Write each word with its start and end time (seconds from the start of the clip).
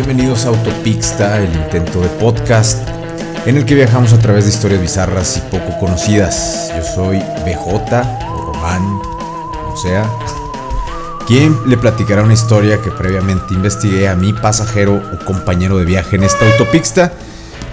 Bienvenidos 0.00 0.44
a 0.44 0.50
Autopixta, 0.50 1.42
el 1.42 1.52
intento 1.52 2.00
de 2.00 2.06
podcast 2.20 2.88
en 3.46 3.56
el 3.56 3.64
que 3.64 3.74
viajamos 3.74 4.12
a 4.12 4.20
través 4.20 4.44
de 4.44 4.52
historias 4.52 4.80
bizarras 4.80 5.38
y 5.38 5.40
poco 5.50 5.76
conocidas. 5.80 6.70
Yo 6.76 6.84
soy 6.84 7.18
BJ 7.44 7.66
o 8.30 8.52
Román, 8.52 8.84
o 8.84 9.76
sea, 9.76 10.08
quien 11.26 11.52
le 11.68 11.76
platicará 11.76 12.22
una 12.22 12.34
historia 12.34 12.80
que 12.80 12.92
previamente 12.92 13.54
investigué 13.54 14.08
a 14.08 14.14
mi 14.14 14.32
pasajero 14.32 15.02
o 15.12 15.24
compañero 15.24 15.78
de 15.78 15.84
viaje 15.84 16.14
en 16.14 16.22
esta 16.22 16.48
Autopixta 16.48 17.12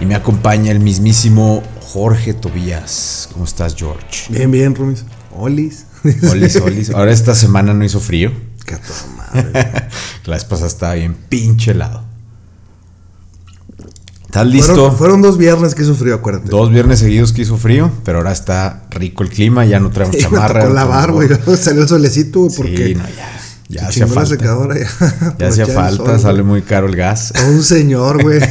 y 0.02 0.08
me 0.08 0.16
acompaña 0.16 0.72
el 0.72 0.80
mismísimo 0.80 1.62
Jorge 1.80 2.34
Tobías. 2.34 3.30
¿Cómo 3.34 3.46
estás, 3.46 3.76
George? 3.76 4.34
Bien, 4.34 4.50
bien, 4.50 4.74
Rumis. 4.74 5.06
Olis. 5.32 5.86
Olis, 6.32 6.56
olis. 6.56 6.90
Ahora 6.90 7.12
esta 7.12 7.36
semana 7.36 7.76
no 7.76 7.86
hizo 7.86 8.00
frío. 8.00 8.32
Qué 8.66 8.80
madre. 9.16 9.90
La 10.26 10.34
vez 10.34 10.46
pasada 10.46 10.68
estaba 10.68 10.96
bien 10.96 11.14
pinche 11.14 11.70
helado. 11.70 12.05
¿Estás 14.36 14.48
listo? 14.48 14.74
Fueron, 14.76 14.98
fueron 14.98 15.22
dos 15.22 15.38
viernes 15.38 15.76
que 15.76 15.86
sufrió, 15.86 16.16
acuérdate. 16.16 16.50
Dos 16.50 16.70
viernes 16.70 17.00
seguidos 17.00 17.32
que 17.32 17.44
hizo 17.44 17.56
frío, 17.56 17.90
pero 18.04 18.18
ahora 18.18 18.34
está 18.34 18.84
rico 18.90 19.24
el 19.24 19.30
clima, 19.30 19.64
ya 19.66 19.80
no 19.80 19.92
traemos 19.92 20.14
me 20.18 20.22
chamarra. 20.24 20.68
lavar, 20.68 21.14
güey. 21.14 21.30
Salió 21.58 21.84
el 21.84 21.88
solecito, 21.88 22.42
güey, 22.42 22.54
porque. 22.58 22.88
Sí, 22.88 22.96
no, 22.96 23.04
ya. 23.08 23.40
Ya 23.70 23.88
hacía 23.88 24.08
falta. 24.08 24.32
secadora, 24.32 24.76
ya. 24.78 25.36
Ya 25.40 25.48
hacía 25.48 25.66
falta, 25.68 26.04
sol, 26.06 26.20
sale 26.20 26.44
muy 26.44 26.64
caro 26.64 26.88
el 26.88 26.98
gas. 26.98 27.32
Todo 27.34 27.48
un 27.48 27.64
señor, 27.64 28.22
güey. 28.22 28.42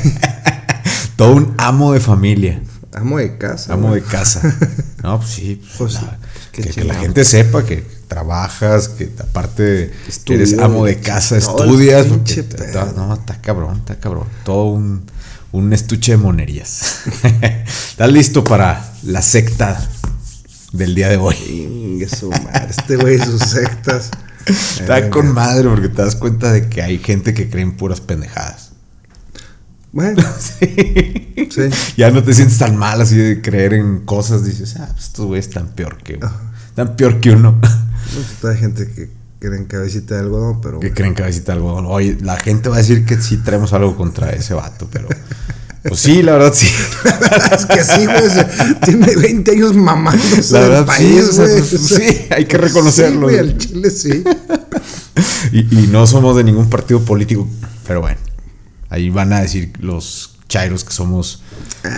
Todo 1.17 1.35
un 1.35 1.55
amo 1.59 1.93
de 1.93 2.01
familia, 2.01 2.63
Amo 2.95 3.19
de 3.19 3.37
casa. 3.37 3.75
amo 3.75 3.95
de 3.95 4.01
casa. 4.01 4.57
No, 5.03 5.19
pues 5.19 5.31
sí. 5.33 5.61
pues, 5.63 5.77
Pues 5.77 5.95
la- 5.95 6.01
sí, 6.01 6.07
qué 6.51 6.63
que, 6.63 6.85
la 6.85 6.95
gente 6.95 7.25
sepa 7.27 7.63
que 7.63 7.85
trabajas, 8.09 8.89
que 8.89 9.11
aparte 9.21 9.93
eres 10.29 10.59
amo 10.59 10.87
de 10.87 10.97
casa, 10.99 11.37
estudias. 11.37 12.07
porque 12.07 12.43
no, 12.97 13.13
está 13.13 13.39
cabrón, 13.43 13.77
está 13.79 13.97
cabrón. 14.01 14.25
Todo 14.45 14.65
un, 14.71 15.05
un 15.55 15.73
estuche 15.73 16.13
de 16.13 16.19
monerías. 16.19 17.03
¿Estás 17.91 18.11
listo 18.11 18.43
para 18.43 18.93
la 19.05 19.23
secta 19.23 19.81
del 20.73 20.97
día 20.97 21.09
de 21.09 21.17
hoy? 21.17 21.37
Este 22.69 22.97
güey, 22.97 23.21
sus 23.21 23.41
sectas. 23.41 24.11
Está 24.47 25.09
con 25.11 25.33
madre 25.33 25.69
porque 25.69 25.89
te 25.89 26.03
das 26.03 26.17
cuenta 26.17 26.51
de 26.51 26.69
que 26.69 26.83
hay 26.83 26.99
gente 26.99 27.35
que 27.35 27.49
cree 27.49 27.63
en 27.63 27.77
puras 27.77 28.01
pendejadas. 28.01 28.73
Bueno, 29.93 30.25
sí. 30.41 31.47
Ya 31.97 32.11
no 32.11 32.25
te 32.25 32.35
sientes 32.35 32.59
tan 32.59 32.77
mal 32.77 33.01
así 33.01 33.17
de 33.17 33.41
creer 33.41 33.75
en 33.75 34.01
cosas. 34.01 34.45
Dices, 34.45 34.75
ah, 34.81 34.89
pues 34.91 35.05
estos 35.05 35.27
güeyes 35.27 35.47
están 35.47 35.69
peor 35.69 35.99
que 35.99 36.19
Están 36.67 36.97
peor 36.97 37.21
que 37.21 37.31
uno. 37.31 37.61
Pues, 37.61 38.53
hay 38.53 38.59
gente 38.59 38.91
que 38.91 39.09
cree 39.39 39.57
en 39.57 39.67
cabecita 39.67 40.15
de 40.15 40.23
algodón, 40.23 40.61
pero. 40.61 40.81
que 40.81 40.93
creen 40.93 41.15
cabecita 41.15 41.53
de 41.53 41.59
algodón. 41.59 41.87
Oye, 41.87 42.19
la 42.21 42.37
gente 42.37 42.69
va 42.69 42.75
a 42.77 42.79
decir 42.79 43.05
que 43.05 43.21
sí 43.21 43.37
traemos 43.37 43.73
algo 43.73 43.97
contra 43.97 44.31
ese 44.31 44.55
vato, 44.55 44.89
pero. 44.91 45.09
Pues 45.87 46.01
sí, 46.01 46.23
la 46.23 46.33
verdad 46.33 46.53
sí. 46.55 46.67
es 47.57 47.67
que 47.67 47.85
sí, 47.85 48.07
güey. 48.07 48.79
Tiene 48.85 49.15
20 49.17 49.51
años 49.51 49.75
mamándose 49.77 50.53
La 50.55 50.61
verdad, 50.61 50.87
sí, 50.97 51.05
país, 51.05 51.23
o 51.29 51.33
sea, 51.33 51.45
güey. 51.47 51.63
sí, 51.63 52.27
hay 52.31 52.47
que 52.47 52.57
reconocerlo. 52.59 53.29
Sí, 53.29 53.35
güey, 53.35 53.39
al 53.39 53.59
chile 53.59 53.91
sí. 53.91 54.25
Y, 55.53 55.61
y 55.61 55.87
no 55.89 56.07
somos 56.07 56.37
de 56.37 56.43
ningún 56.45 56.69
partido 56.69 57.01
político. 57.01 57.47
Pero 57.87 58.01
bueno, 58.01 58.19
ahí 58.89 59.11
van 59.11 59.33
a 59.33 59.41
decir 59.41 59.73
los 59.79 60.39
chairos 60.49 60.85
que 60.85 60.93
somos 60.93 61.43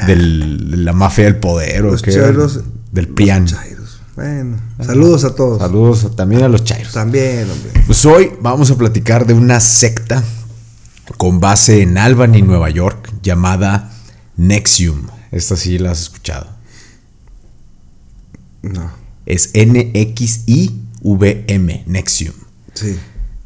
del- 0.06 0.71
de 0.71 0.77
la 0.78 0.93
mafia 0.93 1.25
del 1.25 1.37
poder 1.37 1.84
o 1.87 1.93
Los 1.93 2.03
que 2.03 2.12
chairos. 2.12 2.61
del. 2.93 3.09
Los 3.17 3.45
chairos. 3.53 4.00
Bueno, 4.17 4.59
saludos 4.84 5.25
a 5.25 5.34
todos. 5.34 5.59
Saludos 5.61 6.15
también 6.17 6.43
a 6.43 6.48
los 6.48 6.65
chairos. 6.65 6.93
También, 6.93 7.43
hombre. 7.50 7.83
Pues 7.87 8.05
hoy 8.05 8.33
vamos 8.41 8.71
a 8.71 8.77
platicar 8.77 9.27
de 9.27 9.34
una 9.34 9.61
secta 9.61 10.23
con 11.19 11.41
base 11.41 11.83
en 11.83 11.99
Albany, 11.99 12.43
Nueva 12.43 12.71
York, 12.71 13.12
llamada 13.23 13.91
Nexium. 14.37 15.06
Esta 15.33 15.56
sí 15.56 15.78
la 15.78 15.91
has 15.93 16.00
escuchado. 16.03 16.49
No. 18.62 18.91
Es 19.27 19.50
N-X-I-V-M, 20.56 21.84
Nexium. 21.87 22.34
Sí, 22.75 22.99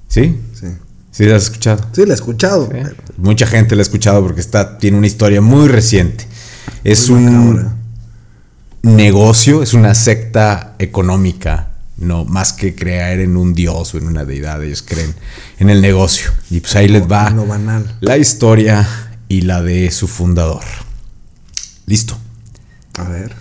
¿Sí? 0.09 0.39
sí. 0.59 0.67
¿Sí 1.13 1.25
la 1.25 1.37
has 1.37 1.43
escuchado? 1.45 1.85
Sí, 1.93 2.05
la 2.07 2.13
he 2.13 2.15
escuchado. 2.15 2.69
Mucha 3.17 3.47
gente 3.47 3.75
la 3.77 3.81
ha 3.81 3.83
escuchado 3.83 4.23
porque 4.23 4.41
está, 4.41 4.79
tiene 4.79 4.97
una 4.99 5.07
historia 5.07 5.41
muy 5.41 5.69
reciente. 5.69 6.27
Es 6.85 7.11
Muy 7.11 7.19
un 7.27 7.55
macabra. 7.55 7.77
negocio, 8.83 9.63
es 9.63 9.75
una 9.75 9.95
secta 9.95 10.75
económica, 10.79 11.70
no 12.01 12.25
más 12.25 12.53
que 12.53 12.75
creer 12.75 13.21
en 13.21 13.37
un 13.37 13.55
dios 13.55 13.95
o 13.95 13.99
en 13.99 14.07
una 14.07 14.25
deidad, 14.25 14.65
ellos 14.65 14.83
creen 14.83 15.15
en 15.59 15.71
el 15.71 15.81
negocio. 15.81 16.33
Y 16.51 16.61
pues 16.61 16.75
ahí 16.75 16.89
les 16.89 17.11
va 17.11 17.29
en 17.29 17.37
lo 17.37 17.47
banal. 17.47 17.97
la 18.01 18.19
historia 18.19 18.89
y 19.29 19.43
la 19.43 19.63
de 19.63 19.91
su 19.91 20.09
fundador. 20.09 20.65
Listo. 21.87 22.19
A 22.95 23.05
ver. 23.05 23.35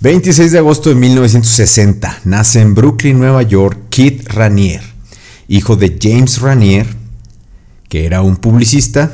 26 0.00 0.52
de 0.52 0.58
agosto 0.58 0.88
de 0.88 0.96
1960 0.96 2.20
nace 2.24 2.60
en 2.60 2.74
Brooklyn, 2.74 3.18
Nueva 3.18 3.42
York, 3.42 3.78
Kit 3.88 4.28
Ranier, 4.28 4.82
hijo 5.48 5.76
de 5.76 5.96
James 6.00 6.40
Ranier, 6.40 6.86
que 7.88 8.04
era 8.04 8.22
un 8.22 8.36
publicista, 8.36 9.12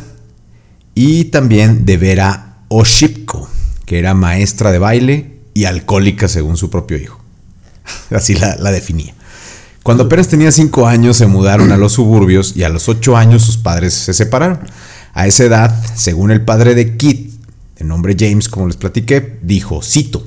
y 0.95 1.27
también 1.27 1.85
de 1.85 1.97
Vera 1.97 2.57
Oshipko, 2.69 3.49
que 3.85 3.99
era 3.99 4.15
maestra 4.15 4.73
de 4.73 4.79
baile 4.79 5.39
y 5.55 5.65
alcohólica 5.65 6.27
según 6.27 6.57
su 6.57 6.71
propio 6.71 6.97
hijo. 6.97 7.18
Así 8.10 8.34
la, 8.34 8.56
definía. 8.71 9.15
Cuando 9.82 10.04
apenas 10.04 10.28
tenía 10.28 10.53
5 10.53 10.87
años 10.87 11.16
se 11.16 11.26
mudaron 11.26 11.72
a 11.72 11.76
los 11.76 11.93
suburbios 11.93 12.54
y 12.56 12.62
a 12.62 12.69
los 12.69 12.88
8 12.88 13.16
años 13.16 13.43
sus 13.43 13.56
padres 13.56 13.94
se 13.94 14.12
separaron. 14.12 14.60
A 15.15 15.26
esa 15.26 15.44
edad, 15.44 15.84
según 15.97 16.31
el 16.31 16.44
padre 16.44 16.75
de 16.75 16.97
Kit, 16.97 17.32
de 17.78 17.84
nombre 17.84 18.16
James, 18.19 18.49
como 18.49 18.66
les 18.66 18.76
platiqué, 18.76 19.38
dijo, 19.43 19.82
cito, 19.82 20.25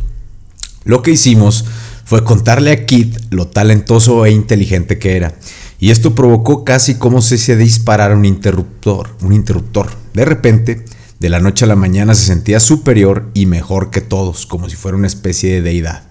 lo 0.84 1.02
que 1.02 1.12
hicimos 1.12 1.66
fue 2.06 2.24
contarle 2.24 2.72
a 2.72 2.86
Kit 2.86 3.18
lo 3.30 3.48
talentoso 3.48 4.26
e 4.26 4.32
inteligente 4.32 4.98
que 4.98 5.16
era. 5.16 5.36
Y 5.80 5.92
esto 5.92 6.14
provocó 6.14 6.64
casi 6.64 6.96
como 6.96 7.22
si 7.22 7.38
se 7.38 7.56
disparara 7.56 8.16
un 8.16 8.26
interruptor, 8.26 9.10
un 9.22 9.34
interruptor. 9.34 9.90
De 10.14 10.26
repente, 10.26 10.86
de 11.20 11.30
la 11.30 11.40
noche 11.40 11.66
a 11.66 11.68
la 11.68 11.76
mañana 11.76 12.16
se 12.16 12.26
sentía 12.26 12.60
superior 12.60 13.30
y 13.34 13.46
mejor 13.46 13.92
que 13.92 14.02
todos, 14.02 14.46
como 14.46 14.70
si 14.70 14.76
fuera 14.76 14.98
una 14.98 15.08
especie 15.08 15.54
de 15.54 15.62
deidad. 15.62 16.11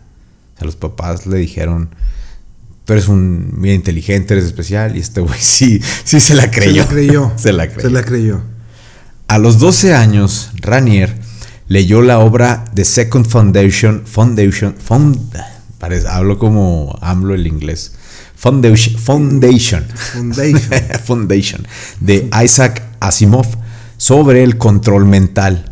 Sea, 0.60 0.66
los 0.66 0.76
papás 0.76 1.26
le 1.26 1.38
dijeron, 1.38 1.94
tú 2.84 2.92
eres 2.92 3.08
un 3.08 3.54
muy 3.58 3.72
inteligente, 3.72 4.34
eres 4.34 4.44
especial, 4.44 4.94
y 4.96 5.00
este 5.00 5.20
güey 5.22 5.38
sí, 5.40 5.80
sí 6.04 6.20
se 6.20 6.34
la 6.34 6.50
creyó. 6.50 6.82
Se 6.82 6.88
la 6.88 6.88
creyó. 6.88 7.32
se 7.36 7.52
la 7.52 7.66
creyó. 7.68 7.80
Se 7.88 7.90
la 7.90 8.02
creyó. 8.02 8.42
A 9.28 9.38
los 9.38 9.58
12 9.58 9.94
años, 9.94 10.50
Ranier 10.60 11.16
leyó 11.68 12.02
la 12.02 12.18
obra 12.18 12.64
The 12.74 12.84
Second 12.84 13.26
Foundation, 13.26 14.02
Foundation, 14.04 14.74
Found, 14.84 15.32
parece- 15.78 16.08
hablo 16.08 16.38
como 16.38 16.98
hablo 17.00 17.34
el 17.34 17.46
inglés, 17.46 17.92
Foundation, 18.34 18.96
Foundation, 18.96 19.84
Foundation. 19.94 20.60
Foundation, 21.04 21.66
de 22.00 22.28
Isaac 22.44 22.82
Asimov 23.00 23.46
sobre 23.96 24.42
el 24.42 24.58
control 24.58 25.04
mental. 25.06 25.69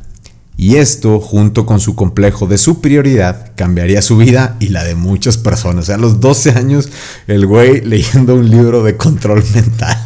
Y 0.61 0.75
esto, 0.75 1.21
junto 1.21 1.67
con 1.67 1.79
su 1.79 1.95
complejo 1.95 2.49
de 2.49 2.59
superioridad, 2.59 3.53
cambiaría 3.55 4.03
su 4.03 4.17
vida 4.17 4.57
y 4.59 4.71
la 4.71 4.83
de 4.83 4.97
muchas 4.97 5.39
personas. 5.39 5.85
O 5.85 5.87
sea, 5.87 5.95
a 5.95 5.99
los 5.99 6.19
12 6.19 6.51
años, 6.51 6.91
el 7.29 7.47
güey 7.47 7.81
leyendo 7.81 8.35
un 8.35 8.51
libro 8.51 8.83
de 8.83 8.97
control 8.97 9.45
mental. 9.55 9.97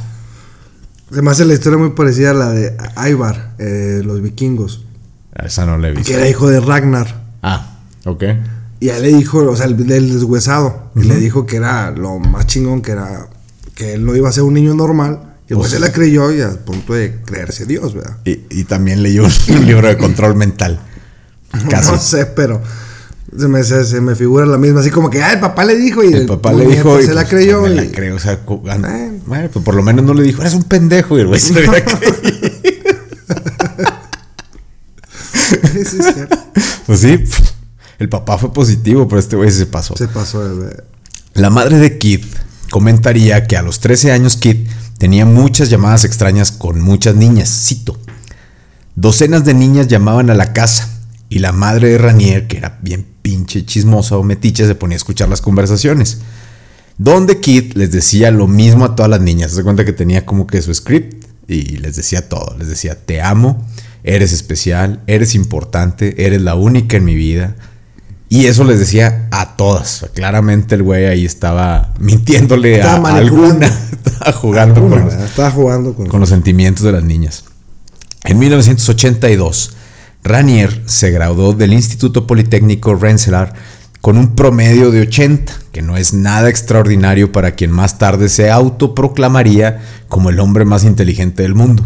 Hace 1.26 1.46
la 1.46 1.54
historia 1.54 1.78
muy 1.78 1.92
parecida 1.92 2.32
a 2.32 2.34
la 2.34 2.50
de 2.50 2.76
Ivar, 3.08 3.54
eh, 3.58 4.02
los 4.04 4.20
vikingos. 4.20 4.84
Esa 5.34 5.64
no 5.64 5.78
la 5.78 5.88
he 5.88 5.92
visto. 5.92 6.06
Que 6.06 6.18
era 6.18 6.28
hijo 6.28 6.46
de 6.50 6.60
Ragnar. 6.60 7.24
Ah, 7.42 7.78
ok. 8.04 8.24
Y 8.78 8.90
él 8.90 9.00
le 9.00 9.08
dijo, 9.08 9.38
o 9.38 9.56
sea, 9.56 9.64
el, 9.64 9.90
el 9.90 10.12
deshuesado. 10.12 10.90
Y 10.94 11.04
le 11.04 11.16
dijo 11.16 11.46
que 11.46 11.56
era 11.56 11.90
lo 11.92 12.19
más 12.19 12.46
chingón, 12.46 12.82
que 12.82 12.92
era 12.92 13.26
que 13.74 13.94
él 13.94 14.04
no 14.04 14.14
iba 14.14 14.28
a 14.28 14.32
ser 14.32 14.43
un 14.43 14.52
niño 14.52 14.75
normal. 14.75 15.31
Y 15.52 15.56
pues 15.56 15.70
se 15.70 15.78
la 15.78 15.93
creyó 15.93 16.32
y 16.32 16.40
a 16.40 16.50
punto 16.50 16.94
de 16.94 17.20
creerse 17.25 17.66
Dios, 17.66 17.94
¿verdad? 17.94 18.16
Y, 18.25 18.40
y 18.50 18.64
también 18.64 19.02
leyó 19.02 19.25
un 19.25 19.66
libro 19.66 19.87
de 19.88 19.96
control 19.99 20.34
mental. 20.34 20.81
Casi. 21.70 21.90
No 21.93 21.99
sé, 21.99 22.26
pero 22.26 22.62
se 23.38 23.49
me, 23.49 23.62
se, 23.64 23.84
se 23.84 24.00
me 24.00 24.14
figura 24.14 24.46
la 24.46 24.56
misma. 24.58 24.81
Así 24.81 24.90
como 24.90 25.10
que, 25.10 25.22
ah, 25.22 25.32
el 25.34 25.40
papá 25.40 25.64
le 25.64 25.76
dijo 25.76 26.02
y 26.04 26.12
El 26.12 26.26
papá 26.26 26.52
le 26.52 26.66
dijo. 26.66 27.00
y 27.00 27.04
Se 27.04 27.14
la 27.14 27.22
pues, 27.22 27.31
creyó. 27.31 27.62
Me 27.62 27.70
la 27.70 27.84
y- 27.84 27.90
creo. 27.90 28.16
O 28.16 28.19
sea, 28.19 28.32
Eh. 28.34 29.20
bueno, 29.26 29.49
pues 29.52 29.64
por 29.64 29.75
lo 29.75 29.82
menos 29.82 30.04
no 30.04 30.14
le 30.14 30.22
dijo, 30.22 30.40
eres 30.43 30.54
un 30.54 30.64
pendejo. 30.64 31.16
Y 31.19 31.20
el 31.20 31.26
güey 31.28 31.40
se. 31.40 31.52
Sí, 35.75 35.84
sí. 35.84 35.99
Pues 36.87 37.00
sí, 37.00 37.25
el 37.99 38.08
papá 38.08 38.38
fue 38.38 38.52
positivo, 38.52 39.06
pero 39.08 39.19
este 39.20 39.37
güey 39.37 39.50
se 39.50 39.66
pasó. 39.66 39.96
Se 39.96 40.08
pasó. 40.08 40.43
La 41.34 41.50
madre 41.50 41.78
de 41.78 41.99
Kid 41.99 42.25
comentaría 42.70 43.44
que 43.46 43.56
a 43.56 43.62
los 43.62 43.81
13 43.81 44.12
años 44.12 44.37
Kid 44.37 44.66
tenía 45.02 45.26
muchas 45.26 45.69
llamadas 45.69 46.04
extrañas 46.04 46.52
con 46.52 46.81
muchas 46.81 47.16
niñas. 47.16 47.49
Cito. 47.49 47.99
Docenas 48.94 49.44
de 49.44 49.52
niñas 49.52 49.88
llamaban 49.88 50.31
a 50.31 50.34
la 50.37 50.52
casa 50.52 50.88
y 51.28 51.40
la 51.40 51.50
madre 51.50 51.88
de 51.88 51.99
Ranier, 51.99 52.46
que 52.46 52.58
era 52.58 52.78
bien 52.82 53.04
pinche 53.20 53.66
chismosa 53.66 54.16
o 54.16 54.22
metiche, 54.22 54.64
se 54.64 54.76
ponía 54.76 54.94
a 54.94 54.99
escuchar 54.99 55.28
las 55.28 55.40
conversaciones. 55.40 56.19
Donde 56.99 57.40
Kid 57.40 57.72
les 57.72 57.90
decía 57.90 58.31
lo 58.31 58.46
mismo 58.46 58.84
a 58.84 58.94
todas 58.94 59.10
las 59.10 59.20
niñas. 59.20 59.50
Se 59.50 59.64
cuenta 59.64 59.84
que 59.84 59.93
tenía 59.93 60.25
como 60.25 60.46
que 60.46 60.62
su 60.62 60.72
script 60.72 61.26
y 61.49 61.78
les 61.78 61.96
decía 61.96 62.28
todo. 62.28 62.56
Les 62.56 62.69
decía, 62.69 62.94
te 62.94 63.20
amo, 63.20 63.66
eres 64.04 64.32
especial, 64.32 65.02
eres 65.08 65.34
importante, 65.34 66.25
eres 66.25 66.43
la 66.43 66.54
única 66.54 66.96
en 66.96 67.04
mi 67.04 67.16
vida. 67.16 67.56
Y 68.32 68.46
eso 68.46 68.64
les 68.64 68.79
decía 68.79 69.29
a 69.31 69.58
todas. 69.58 70.06
Claramente 70.14 70.76
el 70.76 70.82
güey 70.82 71.05
ahí 71.05 71.26
estaba 71.26 71.93
mintiéndole 71.99 72.81
a, 72.81 72.94
alguna. 72.94 73.67
estaba 74.06 74.32
jugando, 74.32 74.88
con, 74.88 75.08
estaba 75.08 75.50
jugando 75.50 75.93
con, 75.93 76.06
con 76.06 76.19
los 76.19 76.31
sentimientos 76.31 76.82
de 76.82 76.93
las 76.93 77.05
niñas. 77.05 77.44
En 78.25 78.38
1982, 78.38 79.73
Ranier 80.25 80.82
se 80.87 81.11
graduó 81.11 81.52
del 81.52 81.75
Instituto 81.75 82.26
Politécnico 82.26 82.94
Rensselaer 82.94 83.52
con 84.00 84.17
un 84.17 84.35
promedio 84.35 84.90
de 84.90 85.02
80, 85.02 85.52
que 85.70 85.82
no 85.82 85.99
es 85.99 86.14
nada 86.14 86.49
extraordinario 86.49 87.32
para 87.32 87.50
quien 87.50 87.70
más 87.70 87.99
tarde 87.99 88.31
se 88.31 88.50
autoproclamaría 88.50 89.82
como 90.08 90.31
el 90.31 90.40
hombre 90.40 90.64
más 90.64 90.85
inteligente 90.85 91.43
del 91.43 91.55
mundo. 91.55 91.85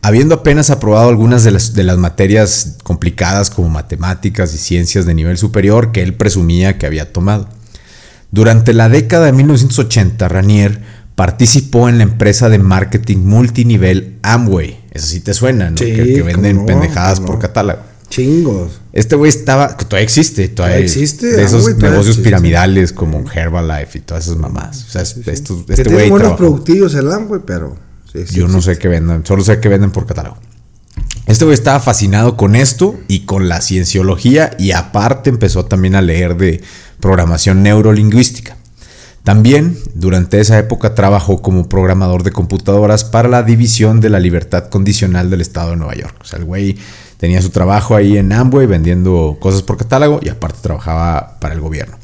Habiendo 0.00 0.36
apenas 0.36 0.70
aprobado 0.70 1.08
algunas 1.08 1.44
de 1.44 1.50
las, 1.50 1.74
de 1.74 1.82
las 1.82 1.98
materias 1.98 2.76
complicadas 2.84 3.50
como 3.50 3.68
matemáticas 3.68 4.54
y 4.54 4.58
ciencias 4.58 5.06
de 5.06 5.14
nivel 5.14 5.38
superior 5.38 5.92
que 5.92 6.02
él 6.02 6.14
presumía 6.14 6.78
que 6.78 6.86
había 6.86 7.12
tomado. 7.12 7.48
Durante 8.30 8.74
la 8.74 8.88
década 8.88 9.26
de 9.26 9.32
1980, 9.32 10.28
Ranier 10.28 10.80
participó 11.14 11.88
en 11.88 11.98
la 11.98 12.04
empresa 12.04 12.48
de 12.48 12.58
marketing 12.58 13.18
multinivel 13.18 14.18
Amway. 14.22 14.78
Eso 14.92 15.06
sí 15.06 15.20
te 15.20 15.34
suena, 15.34 15.70
¿no? 15.70 15.76
que, 15.76 16.22
venden 16.22 16.64
pendejadas 16.64 17.20
por 17.20 17.38
catálogo. 17.38 17.80
Chingos. 18.08 18.80
Este 18.92 19.16
güey 19.16 19.28
estaba, 19.28 19.76
todavía 19.76 20.04
existe, 20.04 20.48
todavía, 20.48 20.78
existe. 20.78 21.26
De 21.26 21.44
esos 21.44 21.76
negocios 21.76 22.18
piramidales 22.18 22.92
como 22.92 23.24
Herbalife 23.30 23.98
y 23.98 24.00
todas 24.00 24.26
esas 24.26 24.36
mamás. 24.36 24.84
O 24.88 24.90
sea, 24.90 25.02
estos, 25.02 25.64
este 25.68 25.84
güey. 25.84 26.04
Tiene 26.04 26.10
buenos 26.10 26.32
productivos 26.34 26.94
el 26.94 27.10
Amway, 27.10 27.40
pero. 27.44 27.87
Yo 28.30 28.48
no 28.48 28.60
sé 28.62 28.78
qué 28.78 28.88
venden, 28.88 29.24
solo 29.24 29.42
sé 29.42 29.60
que 29.60 29.68
venden 29.68 29.90
por 29.90 30.06
catálogo. 30.06 30.38
Este 31.26 31.44
güey 31.44 31.54
estaba 31.54 31.78
fascinado 31.78 32.36
con 32.36 32.56
esto 32.56 32.98
y 33.06 33.20
con 33.20 33.48
la 33.48 33.60
cienciología 33.60 34.52
y 34.58 34.72
aparte 34.72 35.28
empezó 35.28 35.66
también 35.66 35.94
a 35.94 36.00
leer 36.00 36.36
de 36.36 36.62
programación 37.00 37.62
neurolingüística. 37.62 38.56
También 39.24 39.76
durante 39.94 40.40
esa 40.40 40.58
época 40.58 40.94
trabajó 40.94 41.42
como 41.42 41.68
programador 41.68 42.22
de 42.22 42.32
computadoras 42.32 43.04
para 43.04 43.28
la 43.28 43.42
División 43.42 44.00
de 44.00 44.08
la 44.08 44.20
Libertad 44.20 44.70
Condicional 44.70 45.28
del 45.28 45.42
Estado 45.42 45.72
de 45.72 45.76
Nueva 45.76 45.94
York. 45.94 46.16
O 46.22 46.24
sea, 46.24 46.38
el 46.38 46.46
güey 46.46 46.78
tenía 47.18 47.42
su 47.42 47.50
trabajo 47.50 47.94
ahí 47.94 48.16
en 48.16 48.32
Amway 48.32 48.66
vendiendo 48.66 49.36
cosas 49.38 49.62
por 49.62 49.76
catálogo 49.76 50.20
y 50.22 50.30
aparte 50.30 50.60
trabajaba 50.62 51.38
para 51.40 51.52
el 51.52 51.60
gobierno. 51.60 51.98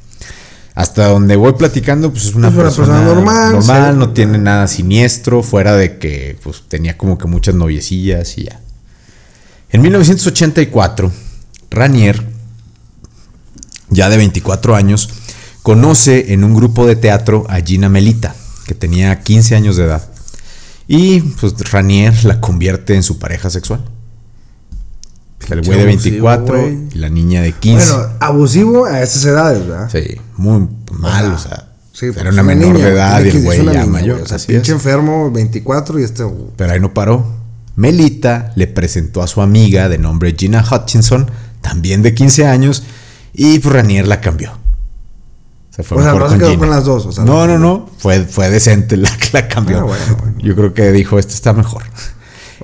Hasta 0.74 1.06
donde 1.06 1.36
voy 1.36 1.52
platicando, 1.52 2.10
pues 2.10 2.26
es 2.26 2.34
una, 2.34 2.50
persona, 2.50 3.00
normal. 3.00 3.52
Normal, 3.52 3.96
no 3.96 4.10
tiene 4.10 4.38
nada 4.38 4.66
siniestro, 4.66 5.42
fuera 5.44 5.76
de 5.76 5.98
que 5.98 6.36
pues, 6.42 6.64
tenía 6.66 6.98
como 6.98 7.16
que 7.16 7.28
muchas 7.28 7.54
noviecillas 7.54 8.36
y 8.38 8.44
ya. 8.44 8.60
En 9.70 9.82
1984, 9.82 11.12
Ranier, 11.70 12.26
ya 13.88 14.08
de 14.08 14.16
24 14.16 14.74
años, 14.74 15.10
conoce 15.62 16.32
en 16.32 16.42
un 16.42 16.54
grupo 16.54 16.86
de 16.86 16.96
teatro 16.96 17.46
a 17.48 17.60
Gina 17.60 17.88
Melita, 17.88 18.34
que 18.66 18.74
tenía 18.74 19.20
15 19.20 19.54
años 19.54 19.76
de 19.76 19.84
edad. 19.84 20.08
Y 20.88 21.20
pues 21.20 21.54
Ranier 21.70 22.24
la 22.24 22.40
convierte 22.40 22.94
en 22.94 23.04
su 23.04 23.18
pareja 23.20 23.48
sexual. 23.48 23.84
El 25.50 25.62
güey 25.62 25.78
de 25.78 25.84
24 25.84 26.68
y 26.68 26.98
la 26.98 27.08
niña 27.08 27.42
de 27.42 27.52
15. 27.52 27.92
Bueno, 27.92 28.08
abusivo 28.20 28.86
a 28.86 29.02
esas 29.02 29.24
edades, 29.24 29.66
¿verdad? 29.66 29.90
Sí, 29.90 30.20
muy 30.36 30.68
mal, 30.92 31.32
o 31.32 31.38
sea. 31.38 31.70
Sí, 31.92 32.06
era 32.06 32.30
una 32.30 32.42
menor 32.42 32.76
de 32.76 32.88
edad 32.88 33.22
y 33.24 33.28
el 33.28 33.42
güey 33.42 33.64
ya 33.64 33.86
mayor. 33.86 34.20
O 34.20 34.26
sea, 34.26 34.38
pinche 34.38 34.72
enfermo, 34.72 35.30
24 35.30 36.00
y 36.00 36.02
este. 36.02 36.24
Pero 36.56 36.72
ahí 36.72 36.80
no 36.80 36.92
paró. 36.92 37.24
Melita 37.76 38.52
le 38.56 38.66
presentó 38.66 39.22
a 39.22 39.26
su 39.26 39.42
amiga 39.42 39.88
de 39.88 39.98
nombre 39.98 40.34
Gina 40.36 40.64
Hutchinson, 40.68 41.30
también 41.60 42.02
de 42.02 42.14
15 42.14 42.46
años, 42.46 42.84
y 43.32 43.58
pues 43.58 43.74
Ranier 43.74 44.06
la 44.06 44.20
cambió. 44.20 44.52
Se 45.70 45.82
fue 45.82 45.98
o 45.98 46.02
sea, 46.02 46.14
no 46.14 46.30
se 46.30 46.38
quedó 46.38 46.58
con 46.58 46.70
las 46.70 46.84
dos. 46.84 47.04
O 47.06 47.12
sea, 47.12 47.24
no, 47.24 47.48
no, 47.48 47.58
no. 47.58 47.90
Fue, 47.98 48.20
fue 48.24 48.48
decente 48.48 48.96
la 48.96 49.10
que 49.16 49.30
la 49.32 49.48
cambió. 49.48 49.88
Ah, 49.92 49.96
Yo 50.38 50.54
creo 50.54 50.72
que 50.72 50.92
dijo, 50.92 51.18
esta 51.18 51.34
está 51.34 51.52
mejor. 51.52 51.82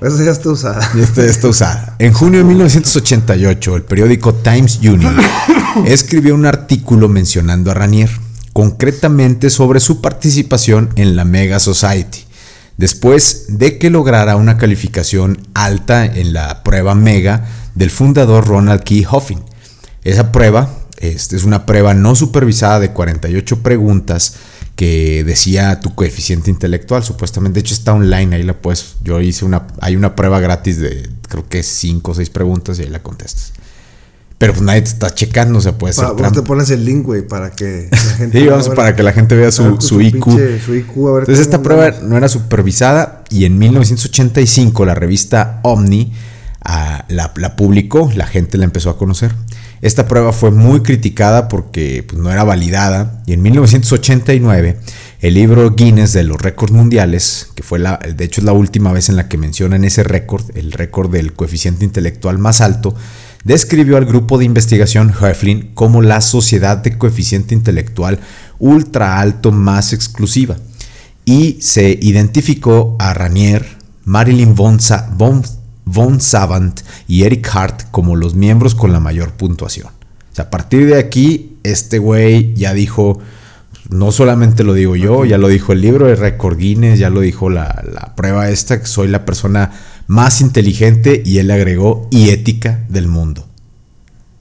Esa 0.01 0.23
ya 0.23 0.31
está 0.31 0.49
usada. 0.49 0.91
Está 0.97 1.47
usada. 1.47 1.95
En 1.99 2.11
junio 2.11 2.39
de 2.39 2.45
1988, 2.45 3.75
el 3.75 3.83
periódico 3.83 4.33
Times 4.33 4.79
Union 4.79 5.15
escribió 5.85 6.33
un 6.33 6.47
artículo 6.47 7.07
mencionando 7.07 7.69
a 7.69 7.75
Ranier, 7.75 8.09
concretamente 8.51 9.51
sobre 9.51 9.79
su 9.79 10.01
participación 10.01 10.89
en 10.95 11.15
la 11.15 11.23
Mega 11.23 11.59
Society, 11.59 12.25
después 12.77 13.45
de 13.49 13.77
que 13.77 13.91
lograra 13.91 14.37
una 14.37 14.57
calificación 14.57 15.37
alta 15.53 16.03
en 16.03 16.33
la 16.33 16.63
prueba 16.63 16.95
Mega 16.95 17.45
del 17.75 17.91
fundador 17.91 18.47
Ronald 18.47 18.81
Key 18.81 19.05
Hoffin. 19.07 19.43
Esa 20.03 20.31
prueba 20.31 20.67
este, 20.97 21.35
es 21.35 21.43
una 21.43 21.67
prueba 21.67 21.93
no 21.93 22.15
supervisada 22.15 22.79
de 22.79 22.89
48 22.89 23.61
preguntas 23.61 24.35
que 24.81 25.23
decía 25.23 25.79
tu 25.79 25.93
coeficiente 25.93 26.49
intelectual. 26.49 27.03
Supuestamente, 27.03 27.59
de 27.59 27.59
hecho 27.59 27.75
está 27.75 27.93
online, 27.93 28.35
ahí 28.35 28.41
la 28.41 28.59
puedes. 28.59 28.95
Yo 29.03 29.21
hice 29.21 29.45
una, 29.45 29.67
hay 29.79 29.95
una 29.95 30.15
prueba 30.15 30.39
gratis 30.39 30.79
de 30.79 31.07
creo 31.29 31.47
que 31.47 31.61
5 31.61 32.09
o 32.09 32.15
6 32.15 32.31
preguntas 32.31 32.79
y 32.79 32.81
ahí 32.81 32.89
la 32.89 33.03
contestas. 33.03 33.53
Pero 34.39 34.53
pues 34.53 34.63
nadie 34.63 34.81
te 34.81 34.89
está 34.89 35.13
checando, 35.13 35.59
o 35.59 35.61
sea, 35.61 35.77
puede 35.77 35.93
ser. 35.93 36.07
Vos 36.17 36.33
te 36.33 36.41
pones 36.41 36.71
el 36.71 36.83
link, 36.83 37.05
güey, 37.05 37.21
para 37.21 37.51
que 37.51 37.89
la 37.91 37.97
gente. 38.17 38.39
sí, 38.39 38.47
vamos, 38.47 38.69
para 38.69 38.95
que 38.95 39.03
la 39.03 39.13
gente 39.13 39.35
vea 39.35 39.51
su, 39.51 39.79
su, 39.79 40.01
IQ. 40.01 40.27
Entonces, 40.29 41.37
esta 41.37 41.61
prueba 41.61 41.91
no 42.01 42.17
era 42.17 42.27
supervisada 42.27 43.23
y 43.29 43.45
en 43.45 43.59
1985 43.59 44.83
la 44.83 44.95
revista 44.95 45.59
Omni 45.61 46.11
ah, 46.65 47.05
la, 47.07 47.31
la 47.35 47.55
publicó, 47.55 48.11
la 48.15 48.25
gente 48.25 48.57
la 48.57 48.65
empezó 48.65 48.89
a 48.89 48.97
conocer. 48.97 49.35
Esta 49.81 50.07
prueba 50.07 50.31
fue 50.31 50.51
muy 50.51 50.81
criticada 50.81 51.47
porque 51.47 52.03
pues, 52.07 52.21
no 52.21 52.31
era 52.31 52.43
validada. 52.43 53.23
Y 53.25 53.33
en 53.33 53.41
1989 53.41 54.77
el 55.21 55.35
libro 55.35 55.69
Guinness 55.75 56.13
de 56.13 56.23
los 56.23 56.41
récords 56.41 56.73
mundiales, 56.73 57.49
que 57.53 57.61
fue 57.61 57.77
la, 57.77 57.97
de 57.97 58.25
hecho 58.25 58.41
es 58.41 58.45
la 58.45 58.53
última 58.53 58.91
vez 58.91 59.07
en 59.07 59.15
la 59.15 59.27
que 59.27 59.37
mencionan 59.37 59.83
ese 59.83 60.03
récord, 60.03 60.45
el 60.55 60.71
récord 60.71 61.11
del 61.11 61.33
coeficiente 61.33 61.85
intelectual 61.85 62.39
más 62.39 62.59
alto, 62.59 62.95
describió 63.43 63.97
al 63.97 64.05
grupo 64.05 64.39
de 64.39 64.45
investigación 64.45 65.13
Heflin 65.19 65.73
como 65.75 66.01
la 66.01 66.21
sociedad 66.21 66.77
de 66.77 66.97
coeficiente 66.97 67.53
intelectual 67.53 68.19
ultra 68.57 69.19
alto 69.19 69.51
más 69.51 69.93
exclusiva. 69.93 70.57
Y 71.23 71.59
se 71.61 71.97
identificó 72.01 72.95
a 72.97 73.13
Ranier, 73.13 73.77
Marilyn 74.05 74.55
von, 74.55 74.79
von 75.17 75.43
Von 75.91 76.21
Savant 76.21 76.81
y 77.07 77.23
Eric 77.23 77.49
Hart 77.53 77.83
como 77.91 78.15
los 78.15 78.35
miembros 78.35 78.75
con 78.75 78.93
la 78.93 78.99
mayor 78.99 79.31
puntuación. 79.33 79.87
O 79.87 80.35
sea, 80.35 80.45
a 80.45 80.49
partir 80.49 80.85
de 80.85 80.97
aquí, 80.97 81.57
este 81.63 81.99
güey 81.99 82.53
ya 82.55 82.73
dijo, 82.73 83.19
no 83.89 84.13
solamente 84.13 84.63
lo 84.63 84.73
digo 84.73 84.95
yo, 84.95 85.25
ya 85.25 85.37
lo 85.37 85.49
dijo 85.49 85.73
el 85.73 85.81
libro 85.81 86.07
de 86.07 86.15
Record 86.15 86.57
Guinness, 86.57 86.97
ya 86.97 87.09
lo 87.09 87.19
dijo 87.19 87.49
la, 87.49 88.13
prueba 88.15 88.49
esta, 88.49 88.79
que 88.79 88.87
soy 88.87 89.09
la 89.09 89.25
persona 89.25 89.71
más 90.07 90.39
inteligente 90.39 91.21
y 91.25 91.39
él 91.39 91.51
agregó 91.51 92.07
y 92.09 92.29
ética 92.29 92.85
del 92.87 93.09
mundo. 93.09 93.45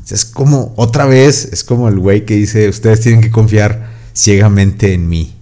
es 0.09 0.25
como, 0.25 0.73
otra 0.77 1.07
vez, 1.07 1.49
es 1.53 1.65
como 1.65 1.89
el 1.89 1.99
güey 1.99 2.25
que 2.25 2.37
dice, 2.37 2.69
ustedes 2.69 3.01
tienen 3.01 3.21
que 3.21 3.31
confiar 3.31 3.91
ciegamente 4.15 4.95
en 4.95 5.09
mí. 5.09 5.35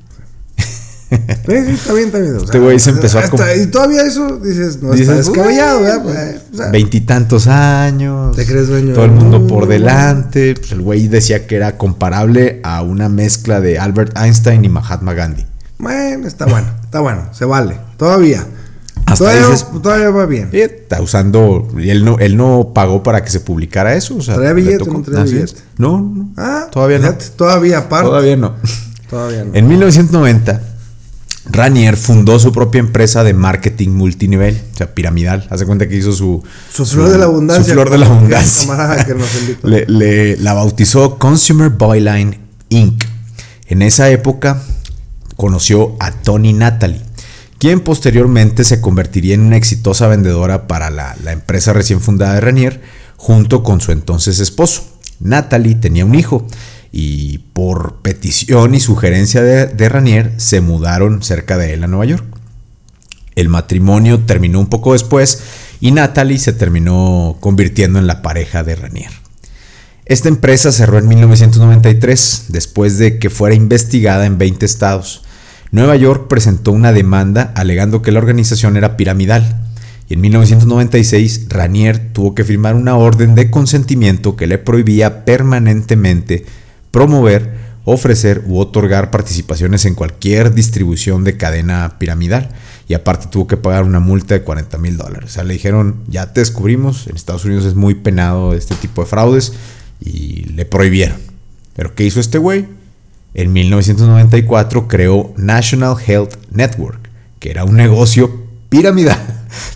Sí, 1.11 1.17
sí, 1.65 1.73
está 1.73 1.95
bien, 1.95 2.07
está 2.07 2.19
bien. 2.19 2.37
este 2.37 2.59
güey 2.59 2.79
se 2.79 2.91
empezó 2.91 3.19
a. 3.19 3.57
Y 3.57 3.67
todavía 3.67 4.03
eso, 4.03 4.39
dices, 4.39 4.83
no 4.83 4.93
está 4.93 5.15
descabellado, 5.15 5.81
¿verdad? 5.81 6.71
Veintitantos 6.71 7.47
años. 7.47 8.37
¿Te 8.37 8.45
crees 8.45 8.69
dueño? 8.69 8.93
Todo 8.93 9.07
el 9.07 9.13
mundo 9.13 9.47
por 9.47 9.67
delante. 9.67 10.55
Pues 10.55 10.73
el 10.73 10.83
güey 10.83 11.09
decía 11.09 11.47
que 11.47 11.57
era 11.57 11.79
comparable 11.79 12.61
a 12.63 12.83
una 12.83 13.09
mezcla 13.09 13.61
de 13.61 13.79
Albert 13.79 14.19
Einstein 14.19 14.65
y 14.65 14.69
Mahatma 14.69 15.15
Gandhi. 15.15 15.47
Bueno, 15.79 16.27
está 16.27 16.45
bueno, 16.45 16.67
está 16.85 17.01
bueno, 17.01 17.29
se 17.33 17.45
vale. 17.47 17.79
Todavía. 17.97 18.45
Hasta 19.07 19.25
todavía, 19.25 19.47
dices, 19.47 19.67
todavía 19.83 20.11
va 20.11 20.27
bien. 20.27 20.51
Está 20.53 21.01
usando. 21.01 21.69
Y 21.79 21.89
él 21.89 22.05
no, 22.05 22.19
él 22.19 22.37
no 22.37 22.73
pagó 22.75 23.03
para 23.03 23.25
que 23.25 23.31
se 23.31 23.41
publicara 23.41 23.95
eso. 23.95 24.17
O 24.17 24.21
sea, 24.21 24.35
¿Traía 24.35 24.53
billete 24.53 24.85
no 24.85 25.01
traía 25.01 25.25
billete? 25.25 25.63
No, 25.79 26.01
no. 26.01 26.31
Ah, 26.37 26.67
todavía 26.71 26.99
no. 26.99 27.15
Todavía, 27.37 27.79
aparte. 27.79 28.09
Todavía 28.09 28.37
no. 28.37 28.57
Todavía 29.09 29.45
no. 29.45 29.55
En 29.55 29.67
1990 29.67 30.68
Ranier 31.51 31.97
fundó 31.97 32.39
su 32.39 32.53
propia 32.53 32.79
empresa 32.79 33.25
de 33.25 33.33
marketing 33.33 33.91
multinivel, 33.91 34.61
o 34.73 34.77
sea, 34.77 34.95
piramidal. 34.95 35.47
Hace 35.51 35.65
cuenta 35.65 35.89
que 35.89 35.97
hizo 35.97 36.13
su... 36.13 36.43
Su 36.73 36.85
flor 36.85 37.11
de 37.11 37.19
la 37.19 37.25
abundancia. 37.25 37.65
Su 37.65 37.73
flor 37.73 37.91
de 37.91 37.99
la 37.99 38.07
abundancia. 38.07 39.07
le, 39.63 40.37
la 40.37 40.53
bautizó 40.53 41.19
Consumer 41.19 41.71
Boyline 41.71 42.39
Inc. 42.69 43.05
En 43.67 43.83
esa 43.83 44.11
época 44.11 44.63
conoció 45.37 45.97
a 46.01 46.13
Tony 46.13 46.53
Natalie, 46.53 47.01
quien 47.59 47.81
posteriormente 47.81 48.65
se 48.65 48.81
convertiría 48.81 49.35
en 49.35 49.41
una 49.41 49.57
exitosa 49.57 50.07
vendedora 50.07 50.67
para 50.67 50.91
la, 50.91 51.17
la 51.25 51.33
empresa 51.33 51.73
recién 51.73 52.01
fundada 52.01 52.35
de 52.35 52.41
Ranier, 52.41 52.83
junto 53.17 53.63
con 53.63 53.81
su 53.81 53.93
entonces 53.93 54.39
esposo. 54.39 54.85
Natalie 55.21 55.75
tenía 55.75 56.05
un 56.05 56.15
hijo 56.15 56.47
y 56.93 57.39
por 57.39 57.97
petición 58.03 58.75
y 58.75 58.81
sugerencia 58.81 59.43
de, 59.43 59.89
Ranier 59.89 60.33
se 60.39 60.61
mudaron 60.61 61.23
cerca 61.23 61.59
de 61.59 61.75
él 61.75 61.85
a 61.85 61.87
Nueva 61.87 62.07
York. 62.07 62.25
El 63.35 63.49
matrimonio 63.49 64.21
terminó 64.21 64.59
un 64.61 64.69
poco 64.69 64.95
después 64.95 65.43
y 65.81 65.93
Natalie 65.93 66.39
se 66.39 66.53
terminó 66.53 67.37
convirtiendo 67.41 67.99
en 67.99 68.07
la 68.07 68.23
pareja 68.23 68.65
de 68.65 68.75
Ranier. 68.75 69.11
Esta 70.07 70.29
empresa 70.29 70.73
cerró 70.73 70.99
en 70.99 71.07
1993 71.07 72.47
después 72.49 72.99
de 72.99 73.19
que 73.19 73.31
fuera 73.31 73.55
investigada 73.55 74.25
en 74.27 74.39
20 74.39 74.65
estados. 74.65 75.23
Nueva 75.71 75.97
York 75.97 76.29
presentó 76.29 76.73
una 76.73 76.93
demanda 76.93 77.53
alegando 77.55 78.01
que 78.01 78.11
la 78.11 78.19
organización 78.19 78.79
era 78.79 78.97
piramidal 78.97 79.69
y 80.09 80.15
en 80.15 80.23
1996 80.23 81.47
Ranier 81.49 82.13
tuvo 82.13 82.35
que 82.35 82.45
firmar 82.45 82.75
una 82.75 82.97
orden 82.97 83.35
de 83.35 83.51
consentimiento 83.51 84.37
que 84.37 84.47
le 84.47 84.57
prohibía 84.57 85.27
permanentemente 85.27 86.47
promover, 86.91 87.53
ofrecer 87.85 88.43
u 88.47 88.59
otorgar 88.59 89.11
participaciones 89.11 89.85
en 89.87 89.95
cualquier 89.95 90.53
distribución 90.53 91.25
de 91.25 91.37
cadena 91.37 91.97
piramidal. 91.99 92.51
Y 92.89 92.95
aparte 92.95 93.27
tuvo 93.27 93.47
que 93.47 93.57
pagar 93.57 93.85
una 93.85 94.01
multa 94.01 94.35
de 94.35 94.43
40 94.43 94.79
mil 94.79 94.97
dólares. 94.97 95.31
O 95.31 95.33
sea, 95.33 95.45
le 95.45 95.53
dijeron, 95.53 96.03
ya 96.09 96.33
te 96.33 96.41
descubrimos, 96.41 97.07
en 97.07 97.17
Estados 97.17 97.45
Unidos 97.45 97.65
es 97.67 97.75
muy 97.75 97.95
penado 97.95 98.55
este 98.55 98.75
tipo 98.75 99.03
de 99.03 99.09
fraudes 99.09 99.53
y 100.01 100.45
le 100.45 100.65
prohibieron. 100.65 101.19
Pero 101.75 101.95
¿qué 101.95 102.05
hizo 102.05 102.19
este 102.19 102.39
güey? 102.39 102.67
En 103.35 103.53
1994 103.53 104.89
creó 104.89 105.33
National 105.37 105.97
Health 106.05 106.35
Network, 106.51 107.11
que 107.39 107.51
era 107.51 107.65
un 107.65 107.77
negocio 107.77 108.49
piramidal 108.69 109.19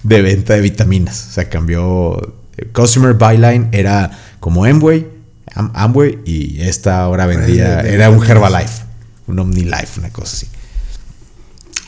de 0.02 0.22
venta 0.22 0.54
de 0.54 0.60
vitaminas. 0.62 1.28
O 1.28 1.32
sea, 1.32 1.48
cambió. 1.48 2.34
Customer 2.72 3.14
Byline 3.14 3.68
era 3.72 4.10
como 4.40 4.64
Amway, 4.64 5.06
Amway 5.54 6.20
y 6.24 6.60
esta 6.62 7.02
ahora 7.02 7.26
vendía. 7.26 7.80
Era 7.80 8.10
un 8.10 8.24
Herbalife, 8.24 8.84
un 9.26 9.38
OmniLife, 9.38 10.00
una 10.00 10.10
cosa 10.10 10.36
así. 10.36 10.46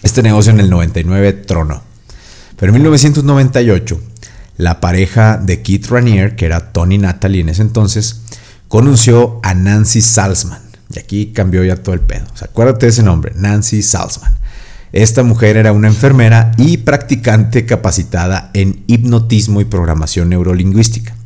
Este 0.02 0.23
negocio 0.23 0.52
en 0.52 0.61
el 0.61 0.71
99 0.71 1.33
tronó. 1.33 1.83
Pero 2.56 2.71
en 2.71 2.75
1998, 2.75 4.00
la 4.59 4.80
pareja 4.80 5.38
de 5.38 5.62
Keith 5.62 5.87
Ranier, 5.87 6.37
que 6.37 6.47
era 6.47 6.73
Tony 6.73 6.99
Natalie 6.99 7.40
en 7.40 7.49
ese 7.49 7.62
entonces, 7.62 8.21
conoció 8.68 9.40
a 9.42 9.54
Nancy 9.54 10.02
Salzman. 10.02 10.62
Y 10.94 10.99
aquí 10.99 11.33
cambió 11.33 11.64
ya 11.64 11.76
todo 11.76 11.94
el 11.94 12.00
pedo. 12.00 12.26
O 12.33 12.37
sea, 12.37 12.49
acuérdate 12.49 12.87
de 12.87 12.90
ese 12.90 13.02
nombre, 13.02 13.33
Nancy 13.35 13.83
Salzman. 13.83 14.35
Esta 14.92 15.25
mujer 15.25 15.56
era 15.56 15.73
una 15.73 15.88
enfermera 15.88 16.52
y 16.56 16.76
practicante 16.76 17.66
capacitada 17.66 18.50
en 18.54 18.85
hipnotismo 18.87 19.61
y 19.61 19.64
programación 19.64 20.28
neurolingüística. 20.28 21.16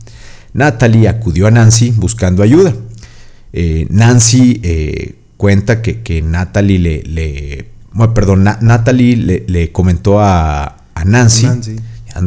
Natalie 0.58 1.08
acudió 1.08 1.46
a 1.46 1.52
Nancy 1.52 1.92
buscando 1.92 2.42
ayuda. 2.42 2.74
Eh, 3.52 3.86
Nancy 3.90 4.60
eh, 4.64 5.14
cuenta 5.36 5.82
que, 5.82 6.20
Natalie 6.20 6.78
le, 6.78 7.68
perdón, 8.12 8.42
Natalie 8.42 9.44
le, 9.46 9.72
comentó 9.72 10.20
a, 10.20 10.76
Nancy, 11.06 11.46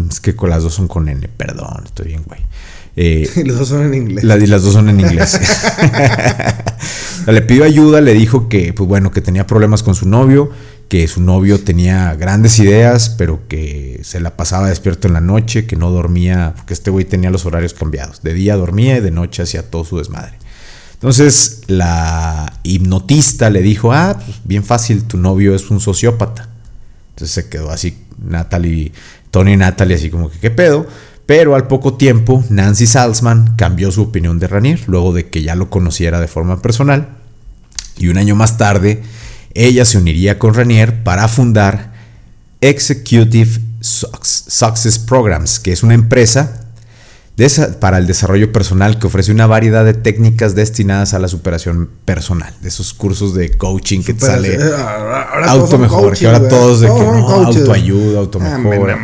Es 0.09 0.21
que 0.21 0.33
con 0.33 0.49
las 0.49 0.63
dos 0.63 0.73
son 0.73 0.87
con 0.87 1.09
N, 1.09 1.27
perdón, 1.27 1.83
estoy 1.83 2.07
bien, 2.07 2.23
güey. 2.25 2.39
Eh, 2.95 3.29
las 3.45 3.57
dos 3.59 3.67
son 3.67 3.83
en 3.83 3.93
inglés. 3.93 4.23
las 4.23 4.63
dos 4.63 4.73
son 4.73 4.87
en 4.87 5.01
inglés. 5.01 5.39
le 7.27 7.41
pidió 7.41 7.65
ayuda, 7.65 7.99
le 7.99 8.13
dijo 8.13 8.47
que, 8.47 8.71
pues 8.71 8.87
bueno, 8.87 9.11
que 9.11 9.19
tenía 9.19 9.45
problemas 9.45 9.83
con 9.83 9.93
su 9.93 10.07
novio, 10.07 10.51
que 10.91 11.07
su 11.07 11.21
novio 11.21 11.57
tenía 11.57 12.13
grandes 12.15 12.59
ideas, 12.59 13.07
pero 13.17 13.47
que 13.47 14.01
se 14.03 14.19
la 14.19 14.35
pasaba 14.35 14.67
despierto 14.67 15.07
en 15.07 15.13
la 15.13 15.21
noche, 15.21 15.65
que 15.65 15.77
no 15.77 15.89
dormía, 15.89 16.51
porque 16.57 16.73
este 16.73 16.91
güey 16.91 17.05
tenía 17.05 17.29
los 17.29 17.45
horarios 17.45 17.73
cambiados. 17.73 18.23
De 18.23 18.33
día 18.33 18.57
dormía 18.57 18.97
y 18.97 18.99
de 18.99 19.09
noche 19.09 19.41
hacía 19.41 19.71
todo 19.71 19.85
su 19.85 19.99
desmadre. 19.99 20.33
Entonces 20.95 21.61
la 21.67 22.59
hipnotista 22.63 23.49
le 23.49 23.61
dijo, 23.61 23.93
ah, 23.93 24.19
pues 24.21 24.41
bien 24.43 24.65
fácil, 24.65 25.05
tu 25.05 25.15
novio 25.15 25.55
es 25.55 25.71
un 25.71 25.79
sociópata. 25.79 26.49
Entonces 27.11 27.35
se 27.35 27.47
quedó 27.47 27.71
así, 27.71 27.97
Natalie, 28.21 28.91
Tony 29.29 29.53
y 29.53 29.57
Natalie 29.57 29.95
así 29.95 30.09
como 30.09 30.29
que, 30.29 30.39
¿qué 30.39 30.51
pedo? 30.51 30.85
Pero 31.25 31.55
al 31.55 31.67
poco 31.67 31.93
tiempo, 31.93 32.43
Nancy 32.49 32.85
Salzman 32.85 33.55
cambió 33.55 33.93
su 33.93 34.01
opinión 34.01 34.39
de 34.39 34.47
Ranier, 34.49 34.81
luego 34.87 35.13
de 35.13 35.29
que 35.29 35.41
ya 35.41 35.55
lo 35.55 35.69
conociera 35.69 36.19
de 36.19 36.27
forma 36.27 36.61
personal. 36.61 37.11
Y 37.97 38.09
un 38.09 38.17
año 38.17 38.35
más 38.35 38.57
tarde, 38.57 39.01
ella 39.55 39.85
se 39.85 39.97
uniría 39.97 40.39
con 40.39 40.53
Ranier 40.53 41.03
para 41.03 41.27
fundar 41.27 41.93
Executive 42.61 43.59
Success 43.81 44.99
Programs, 44.99 45.59
que 45.59 45.71
es 45.71 45.83
una 45.83 45.93
empresa 45.93 46.57
para 47.79 47.97
el 47.97 48.05
desarrollo 48.05 48.51
personal 48.51 48.99
que 48.99 49.07
ofrece 49.07 49.31
una 49.31 49.47
variedad 49.47 49.83
de 49.83 49.95
técnicas 49.95 50.53
destinadas 50.53 51.15
a 51.15 51.19
la 51.19 51.27
superación 51.27 51.89
personal, 52.05 52.53
de 52.61 52.67
esos 52.67 52.93
cursos 52.93 53.33
de 53.33 53.57
coaching 53.57 54.03
que 54.03 54.13
te 54.13 54.25
sale 54.27 54.55
eh, 54.55 54.59
auto 55.47 55.79
mejor, 55.79 56.15
que 56.15 56.27
ahora 56.27 56.47
todos 56.47 56.81
de 56.81 56.87
que 56.87 56.93
no, 56.93 57.27
autoayuda, 57.29 58.19
auto 58.19 58.39
mejor. 58.39 58.95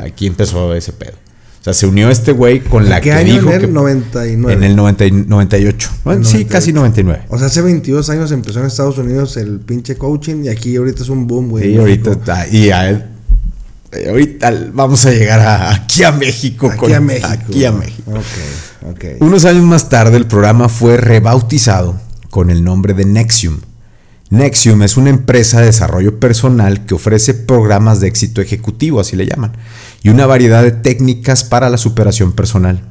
Aquí 0.00 0.26
empezó 0.26 0.74
ese 0.74 0.92
pedo 0.92 1.27
se 1.60 1.86
unió 1.86 2.08
este 2.10 2.32
güey 2.32 2.60
con 2.60 2.88
la 2.88 3.00
que 3.00 3.14
dijo 3.24 3.52
en 3.52 3.62
el 3.62 3.72
99. 3.72 4.52
En 4.52 4.64
el 4.64 4.76
98. 4.76 5.90
sí, 6.22 6.44
casi 6.44 6.72
99. 6.72 7.24
O 7.28 7.38
sea, 7.38 7.48
hace 7.48 7.60
22 7.60 8.08
años 8.10 8.32
empezó 8.32 8.60
en 8.60 8.66
Estados 8.66 8.98
Unidos 8.98 9.36
el 9.36 9.60
pinche 9.60 9.96
coaching 9.96 10.44
y 10.44 10.48
aquí 10.48 10.76
ahorita 10.76 11.02
es 11.02 11.08
un 11.08 11.26
boom, 11.26 11.50
güey. 11.50 11.72
Sí, 11.72 11.76
ahorita 11.76 12.12
está. 12.12 12.48
Y 12.48 12.70
a 12.70 12.88
él, 12.88 13.04
eh, 13.92 14.08
ahorita 14.08 14.52
vamos 14.72 15.04
a 15.06 15.10
llegar 15.10 15.70
aquí 15.72 16.02
a 16.04 16.12
México. 16.12 16.70
Aquí 16.70 16.92
a 16.92 17.00
México. 17.00 17.28
Aquí 17.28 17.64
a 17.64 17.72
México. 17.72 18.12
Unos 19.20 19.44
años 19.44 19.64
más 19.64 19.88
tarde 19.88 20.16
el 20.16 20.26
programa 20.26 20.68
fue 20.68 20.96
rebautizado 20.96 22.00
con 22.30 22.50
el 22.50 22.64
nombre 22.64 22.94
de 22.94 23.04
Nexium. 23.04 23.58
Nexium 24.30 24.82
es 24.82 24.96
una 24.96 25.10
empresa 25.10 25.60
de 25.60 25.66
desarrollo 25.66 26.20
personal 26.20 26.84
que 26.84 26.94
ofrece 26.94 27.34
programas 27.34 28.00
de 28.00 28.08
éxito 28.08 28.40
ejecutivo, 28.40 29.00
así 29.00 29.16
le 29.16 29.26
llaman 29.26 29.52
y 30.02 30.10
una 30.10 30.26
variedad 30.26 30.62
de 30.62 30.70
técnicas 30.70 31.44
para 31.44 31.70
la 31.70 31.78
superación 31.78 32.32
personal. 32.32 32.82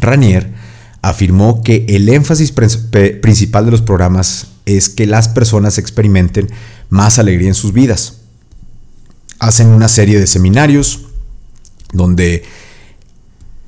Ranier 0.00 0.52
afirmó 1.02 1.62
que 1.62 1.86
el 1.88 2.08
énfasis 2.08 2.52
principal 2.52 3.64
de 3.64 3.70
los 3.70 3.82
programas 3.82 4.48
es 4.64 4.88
que 4.88 5.06
las 5.06 5.28
personas 5.28 5.78
experimenten 5.78 6.50
más 6.88 7.18
alegría 7.18 7.48
en 7.48 7.54
sus 7.54 7.72
vidas. 7.72 8.20
Hacen 9.38 9.68
una 9.68 9.88
serie 9.88 10.18
de 10.18 10.26
seminarios 10.26 11.06
donde 11.92 12.44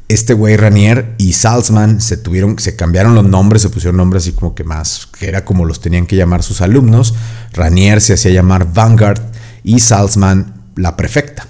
este 0.09 0.35
güey 0.35 0.57
Ranier 0.57 1.15
y 1.19 1.33
Salzman 1.33 2.01
se 2.01 2.17
tuvieron, 2.17 2.59
se 2.59 2.77
cambiaron 2.77 3.15
los 3.15 3.25
nombres, 3.25 3.63
se 3.63 3.71
pusieron 3.71 3.97
nombres 3.97 4.23
así 4.23 4.33
como 4.33 4.55
que 4.55 4.63
más, 4.63 5.07
que 5.19 5.29
era 5.29 5.45
como 5.45 5.65
los 5.65 5.81
tenían 5.81 6.07
que 6.07 6.17
llamar 6.17 6.43
sus 6.43 6.61
alumnos. 6.61 7.15
Ranier 7.53 8.01
se 8.01 8.15
hacía 8.15 8.31
llamar 8.31 8.73
Vanguard 8.73 9.21
y 9.65 9.81
Salzman 9.81 10.55
la 10.77 10.97
prefecta. 10.97 11.49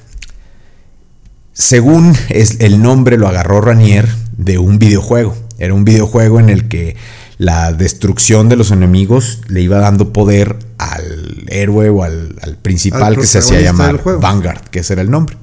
Según 1.52 2.14
es, 2.28 2.60
el 2.60 2.82
nombre 2.82 3.18
lo 3.18 3.28
agarró 3.28 3.60
Ranier 3.60 4.08
de 4.36 4.58
un 4.58 4.78
videojuego. 4.78 5.36
Era 5.58 5.74
un 5.74 5.84
videojuego 5.84 6.40
en 6.40 6.50
el 6.50 6.68
que 6.68 6.96
la 7.38 7.72
destrucción 7.72 8.48
de 8.48 8.56
los 8.56 8.70
enemigos 8.70 9.40
le 9.48 9.60
iba 9.60 9.78
dando 9.78 10.12
poder 10.12 10.58
al 10.78 11.44
héroe 11.48 11.90
o 11.90 12.02
al, 12.02 12.36
principal 12.62 13.16
que 13.16 13.26
se 13.26 13.38
hacía 13.38 13.60
llamar 13.60 14.02
Vanguard, 14.20 14.68
que 14.70 14.80
ese 14.80 14.94
era 14.94 15.02
el 15.02 15.10
nombre. 15.10 15.36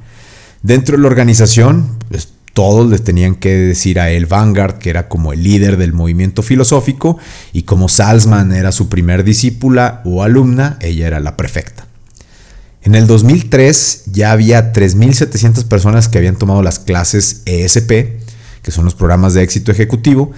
Dentro 0.63 0.95
de 0.95 1.03
la 1.03 1.09
organización, 1.09 1.97
todos 2.53 2.89
les 2.89 3.03
tenían 3.03 3.35
que 3.35 3.55
decir 3.55 3.99
a 3.99 4.11
él 4.11 4.27
Vanguard, 4.27 4.77
que 4.77 4.91
era 4.91 5.07
como 5.07 5.33
el 5.33 5.43
líder 5.43 5.77
del 5.77 5.93
movimiento 5.93 6.43
filosófico, 6.43 7.17
y 7.51 7.63
como 7.63 7.89
Salzman 7.89 8.53
era 8.53 8.71
su 8.71 8.89
primer 8.89 9.23
discípula 9.23 10.01
o 10.05 10.23
alumna, 10.23 10.77
ella 10.81 11.07
era 11.07 11.19
la 11.19 11.35
prefecta. 11.35 11.87
En 12.83 12.95
el 12.95 13.07
2003 13.07 14.03
ya 14.11 14.31
había 14.31 14.73
3.700 14.73 15.65
personas 15.65 16.09
que 16.09 16.17
habían 16.17 16.35
tomado 16.35 16.61
las 16.61 16.79
clases 16.79 17.41
ESP, 17.45 18.21
que 18.61 18.71
son 18.71 18.85
los 18.85 18.93
programas 18.93 19.33
de 19.33 19.41
éxito 19.41 19.71
ejecutivo. 19.71 20.31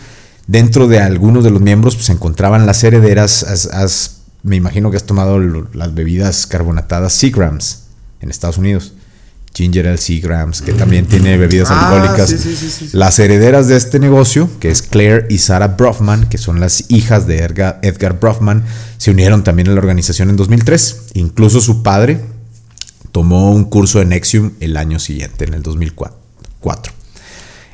Dentro 0.47 0.87
de 0.87 0.99
algunos 0.99 1.43
de 1.43 1.49
los 1.49 1.61
miembros 1.61 1.95
pues, 1.95 2.05
se 2.05 2.11
encontraban 2.11 2.65
las 2.65 2.83
herederas. 2.83 3.45
me 4.43 4.55
imagino 4.55 4.91
que 4.91 4.97
has 4.97 5.05
tomado 5.05 5.39
las 5.39 5.93
bebidas 5.95 6.45
carbonatadas 6.45 7.13
Seagrams 7.13 7.85
en 8.21 8.29
Estados 8.29 8.59
Unidos. 8.59 8.93
Ginger 9.55 9.87
Ale 9.87 9.97
Seagrams, 9.97 10.61
que 10.61 10.73
también 10.73 11.05
tiene 11.05 11.37
bebidas 11.37 11.69
ah, 11.71 11.89
alcohólicas. 11.89 12.93
las 12.93 13.17
herederas 13.19 13.67
de 13.67 13.77
este 13.77 13.99
negocio, 13.99 14.49
que 14.59 14.69
es 14.69 14.81
Claire 14.81 15.25
y 15.29 15.37
Sarah 15.37 15.69
Brofman, 15.69 16.27
que 16.27 16.37
son 16.37 16.59
las 16.59 16.85
hijas 16.89 17.25
de 17.25 17.37
Edgar, 17.39 17.79
Edgar 17.81 18.19
Brofman, 18.19 18.65
se 18.97 19.11
unieron 19.11 19.43
también 19.43 19.69
a 19.69 19.71
la 19.71 19.79
organización 19.79 20.29
en 20.29 20.35
2003. 20.35 21.03
Incluso 21.13 21.61
su 21.61 21.83
padre, 21.83 22.19
tomó 23.11 23.53
un 23.53 23.63
curso 23.63 23.99
de 23.99 24.05
Nexium 24.05 24.51
el 24.59 24.75
año 24.75 24.99
siguiente, 24.99 25.45
en 25.45 25.53
el 25.53 25.63
2004. 25.63 26.91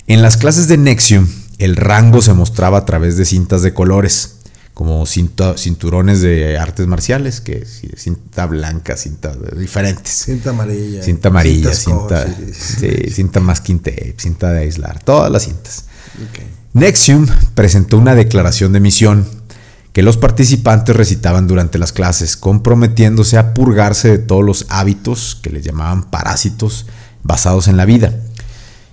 En 0.06 0.22
las 0.22 0.38
clases 0.38 0.68
de 0.68 0.78
Nexium, 0.78 1.28
el 1.58 1.78
rango 1.78 2.22
se 2.22 2.34
mostraba 2.34 2.80
a 2.80 2.86
través 2.86 3.18
de 3.18 3.26
cintas 3.26 3.64
de 3.64 3.74
colores, 3.74 4.36
como 4.74 5.06
cinturones 5.06 6.22
de 6.22 6.58
artes 6.58 6.88
marciales, 6.88 7.42
que 7.42 7.66
cinta 7.66 8.46
blanca, 8.46 8.98
cinta 8.98 9.34
diferentes. 9.58 10.12
Cinta 10.12 10.52
amarilla. 10.52 11.04
Cinta 11.04 11.28
amarilla, 11.28 11.74
cinta, 11.74 12.26
cinta 13.14 13.40
masking 13.40 13.80
tape, 13.80 14.16
cinta 14.18 14.52
de 14.52 14.60
aislar, 14.60 15.04
todas 15.04 15.32
las 15.32 15.44
cintas. 15.44 15.86
Nexium 16.74 17.28
presentó 17.54 17.98
una 17.98 18.16
declaración 18.16 18.72
de 18.72 18.80
misión 18.80 19.28
que 19.94 20.04
los 20.04 20.16
participantes 20.16 20.96
recitaban 20.96 21.48
durante 21.48 21.78
las 21.78 21.92
clases, 21.92 22.38
comprometiéndose 22.38 23.38
a 23.38 23.54
purgarse 23.54 24.10
de 24.10 24.20
todos 24.20 24.44
los 24.44 24.66
hábitos 24.70 25.38
que 25.42 25.50
les 25.50 25.66
llamaban 25.66 26.10
parásitos 26.10 26.86
basados 27.24 27.68
en 27.68 27.76
la 27.76 27.86
vida. 27.86 28.16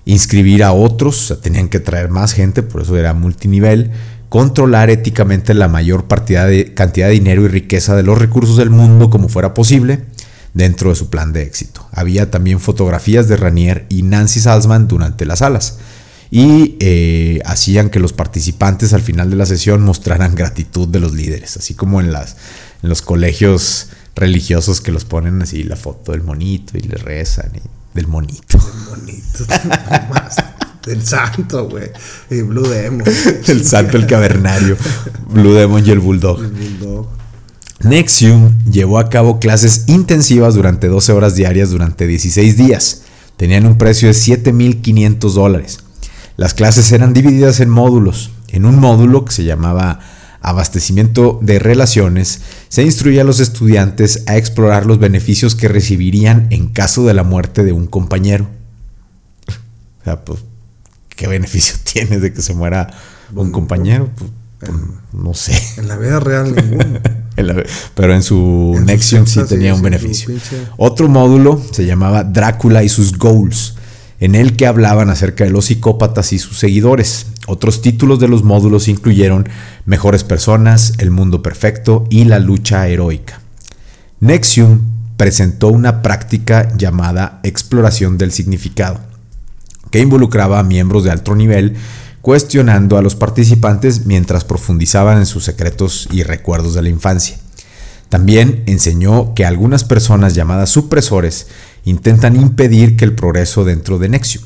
Inscribir 0.04 0.64
a 0.64 0.73
otros, 0.73 1.38
tenían 1.40 1.68
que 1.68 1.78
traer 1.78 2.08
más 2.08 2.32
gente, 2.32 2.62
por 2.62 2.82
eso 2.82 2.97
era 2.97 3.14
multinivel, 3.14 3.92
controlar 4.28 4.90
éticamente 4.90 5.54
la 5.54 5.68
mayor 5.68 6.06
cantidad 6.06 6.47
de 6.47 7.11
dinero 7.11 7.44
y 7.44 7.49
riqueza 7.49 7.97
de 7.97 8.02
los 8.02 8.18
recursos 8.18 8.56
del 8.56 8.70
mundo 8.70 9.11
como 9.11 9.28
fuera 9.28 9.54
posible 9.54 10.04
dentro 10.54 10.90
de 10.90 10.97
su 10.97 11.08
plan 11.08 11.32
de 11.32 11.42
éxito. 11.42 11.87
Había 11.92 12.30
también 12.30 12.61
fotografías 12.61 13.28
de 13.28 13.37
Ranier 13.37 13.87
y 13.88 14.02
Nancy 14.02 14.40
Salzman 14.40 14.88
durante 14.88 15.25
las 15.25 15.38
salas 15.38 15.78
y 16.30 16.76
eh, 16.80 17.40
hacían 17.47 17.88
que 17.88 18.00
los 18.00 18.12
participantes 18.12 18.92
al 18.92 19.00
final 19.00 19.30
de 19.30 19.37
la 19.37 19.47
sesión 19.47 19.82
mostraran 19.82 20.35
gratitud 20.35 20.87
de 20.88 21.00
los 21.00 21.14
líderes, 21.14 21.56
así 21.56 21.75
como 21.75 22.00
en 22.00 22.12
los 22.82 23.02
colegios 23.02 23.88
religiosos 24.14 24.80
que 24.80 24.92
los 24.92 25.04
ponen 25.04 25.40
así 25.40 25.62
la 25.62 25.76
foto 25.76 26.12
del 26.12 26.23
monito 26.23 26.76
y 26.76 26.80
le 26.80 26.97
rezan 26.97 27.52
y 27.54 27.61
del 27.94 28.08
monito. 28.08 28.58
Del 28.58 28.90
monito. 28.90 29.47
del 30.87 31.04
santo, 31.04 31.68
güey. 31.68 31.90
Y 32.30 32.42
Blue 32.42 32.68
Demon. 32.68 33.04
el 33.47 33.64
santo, 33.64 33.97
el 33.97 34.06
cavernario. 34.06 34.76
Blue 35.30 35.54
Demon 35.54 35.87
y 35.87 35.90
el 35.90 35.99
bulldog. 35.99 36.40
El 36.40 36.50
bulldog. 36.50 37.08
Nexium 37.80 38.58
llevó 38.64 38.99
a 38.99 39.08
cabo 39.08 39.38
clases 39.38 39.85
intensivas 39.87 40.54
durante 40.54 40.88
12 40.88 41.12
horas 41.12 41.37
diarias 41.37 41.70
durante 41.70 42.06
16 42.06 42.56
días. 42.56 43.02
Tenían 43.37 43.66
un 43.66 43.78
precio 43.78 44.08
de 44.08 44.14
7.500 44.14 45.32
dólares. 45.32 45.78
Las 46.37 46.54
clases 46.54 46.90
eran 46.90 47.12
divididas 47.12 47.61
en 47.61 47.70
módulos. 47.70 48.32
En 48.49 48.64
un 48.64 48.80
módulo 48.80 49.25
que 49.25 49.32
se 49.32 49.44
llamaba 49.44 50.00
abastecimiento 50.40 51.38
de 51.42 51.58
relaciones, 51.58 52.42
se 52.68 52.82
instruía 52.82 53.23
a 53.23 53.25
los 53.25 53.38
estudiantes 53.40 54.25
a 54.26 54.37
explorar 54.37 54.87
los 54.87 54.99
beneficios 54.99 55.54
que 55.54 55.68
recibirían 55.68 56.49
en 56.50 56.68
caso 56.68 57.06
de 57.06 57.14
la 57.14 57.23
muerte 57.23 57.64
de 57.64 57.73
un 57.73 57.87
compañero. 57.87 58.49
O 60.00 60.04
sea, 60.04 60.25
pues, 60.25 60.40
¿qué 61.18 61.26
beneficio 61.26 61.76
tiene 61.92 62.18
de 62.18 62.32
que 62.32 62.40
se 62.40 62.54
muera 62.54 62.88
un 63.34 63.50
compañero? 63.50 64.08
Pues, 64.16 64.30
pues, 64.60 64.72
no 65.12 65.34
sé. 65.34 65.52
En 65.76 65.88
la 65.88 65.98
vida 65.98 66.18
real 66.20 66.54
ninguno. 66.56 67.00
pero 67.94 68.14
en 68.14 68.22
su 68.22 68.80
Nexium 68.82 69.26
sí 69.26 69.40
tenía 69.46 69.75
un 69.75 69.82
beneficio. 69.82 70.34
Otro 70.78 71.08
módulo 71.08 71.60
se 71.72 71.84
llamaba 71.84 72.25
Drácula 72.25 72.82
y 72.82 72.88
sus 72.88 73.18
goals 73.18 73.75
en 74.20 74.34
el 74.34 74.56
que 74.56 74.66
hablaban 74.66 75.10
acerca 75.10 75.44
de 75.44 75.50
los 75.50 75.66
psicópatas 75.66 76.32
y 76.32 76.38
sus 76.38 76.58
seguidores. 76.58 77.26
Otros 77.46 77.82
títulos 77.82 78.18
de 78.18 78.28
los 78.28 78.42
módulos 78.42 78.88
incluyeron 78.88 79.48
Mejores 79.84 80.25
personas, 80.25 80.94
El 80.98 81.10
mundo 81.10 81.42
perfecto 81.42 82.04
y 82.10 82.25
La 82.25 82.38
lucha 82.38 82.88
heroica. 82.88 83.40
Nexium 84.20 84.80
presentó 85.16 85.68
una 85.68 86.02
práctica 86.02 86.68
llamada 86.76 87.40
exploración 87.44 88.18
del 88.18 88.32
significado, 88.32 89.00
que 89.90 90.00
involucraba 90.00 90.59
a 90.59 90.64
miembros 90.64 91.04
de 91.04 91.11
alto 91.11 91.35
nivel 91.35 91.76
cuestionando 92.23 92.99
a 92.99 93.02
los 93.02 93.14
participantes 93.14 94.07
mientras 94.07 94.45
profundizaban 94.45 95.18
en 95.18 95.26
sus 95.26 95.45
secretos 95.45 96.09
y 96.11 96.23
recuerdos 96.23 96.75
de 96.75 96.83
la 96.83 96.88
infancia. 96.88 97.38
También 98.09 98.62
enseñó 98.66 99.35
que 99.35 99.45
algunas 99.45 99.85
personas 99.85 100.35
llamadas 100.35 100.71
supresores 100.71 101.49
intentan 101.85 102.37
impedir 102.37 102.97
que 102.97 103.04
el 103.04 103.14
progreso 103.14 103.64
dentro 103.64 103.99
de 103.99 104.09
Nexium. 104.09 104.45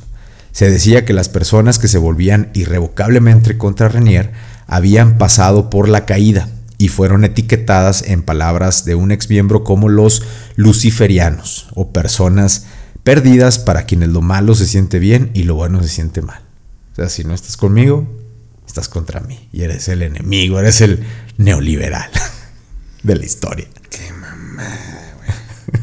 Se 0.53 0.69
decía 0.71 1.05
que 1.05 1.13
las 1.13 1.29
personas 1.29 1.79
que 1.79 1.89
se 1.89 1.99
volvían 1.99 2.51
irrevocablemente 2.55 3.57
contra 3.57 3.89
Renier 3.89 4.33
habían 4.67 5.17
pasado 5.17 5.71
por 5.71 5.89
la 5.89 6.05
caída 6.05 6.49
y 6.77 6.89
fueron 6.89 7.25
etiquetadas 7.25 8.03
en 8.03 8.23
palabras 8.23 8.85
de 8.85 8.97
un 8.97 9.13
exmiembro 9.13 9.63
como 9.63 9.89
los 9.89 10.23
luciferianos 10.57 11.69
o 11.75 11.93
personas 11.93 12.67
perdidas 13.05 13.59
para 13.59 13.85
quienes 13.85 14.11
lo 14.11 14.23
malo 14.23 14.55
se 14.55 14.67
siente 14.67 14.99
bien 14.99 15.31
y 15.35 15.45
lo 15.45 15.55
bueno 15.55 15.83
se 15.83 15.89
siente 15.89 16.23
mal. 16.23 16.43
O 16.93 16.95
sea, 16.97 17.09
si 17.09 17.25
no 17.25 17.35
estás 17.35 17.57
conmigo, 17.57 18.07
estás 18.67 18.89
contra 18.89 19.21
mí 19.21 19.49
y 19.53 19.63
eres 19.63 19.89
el 19.89 20.03
enemigo, 20.03 20.59
eres 20.59 20.81
el 20.81 21.05
neoliberal 21.39 22.11
de 23.03 23.17
la 23.17 23.25
historia. 23.25 23.67
Qué 23.91 24.13
mamá. 24.13 24.69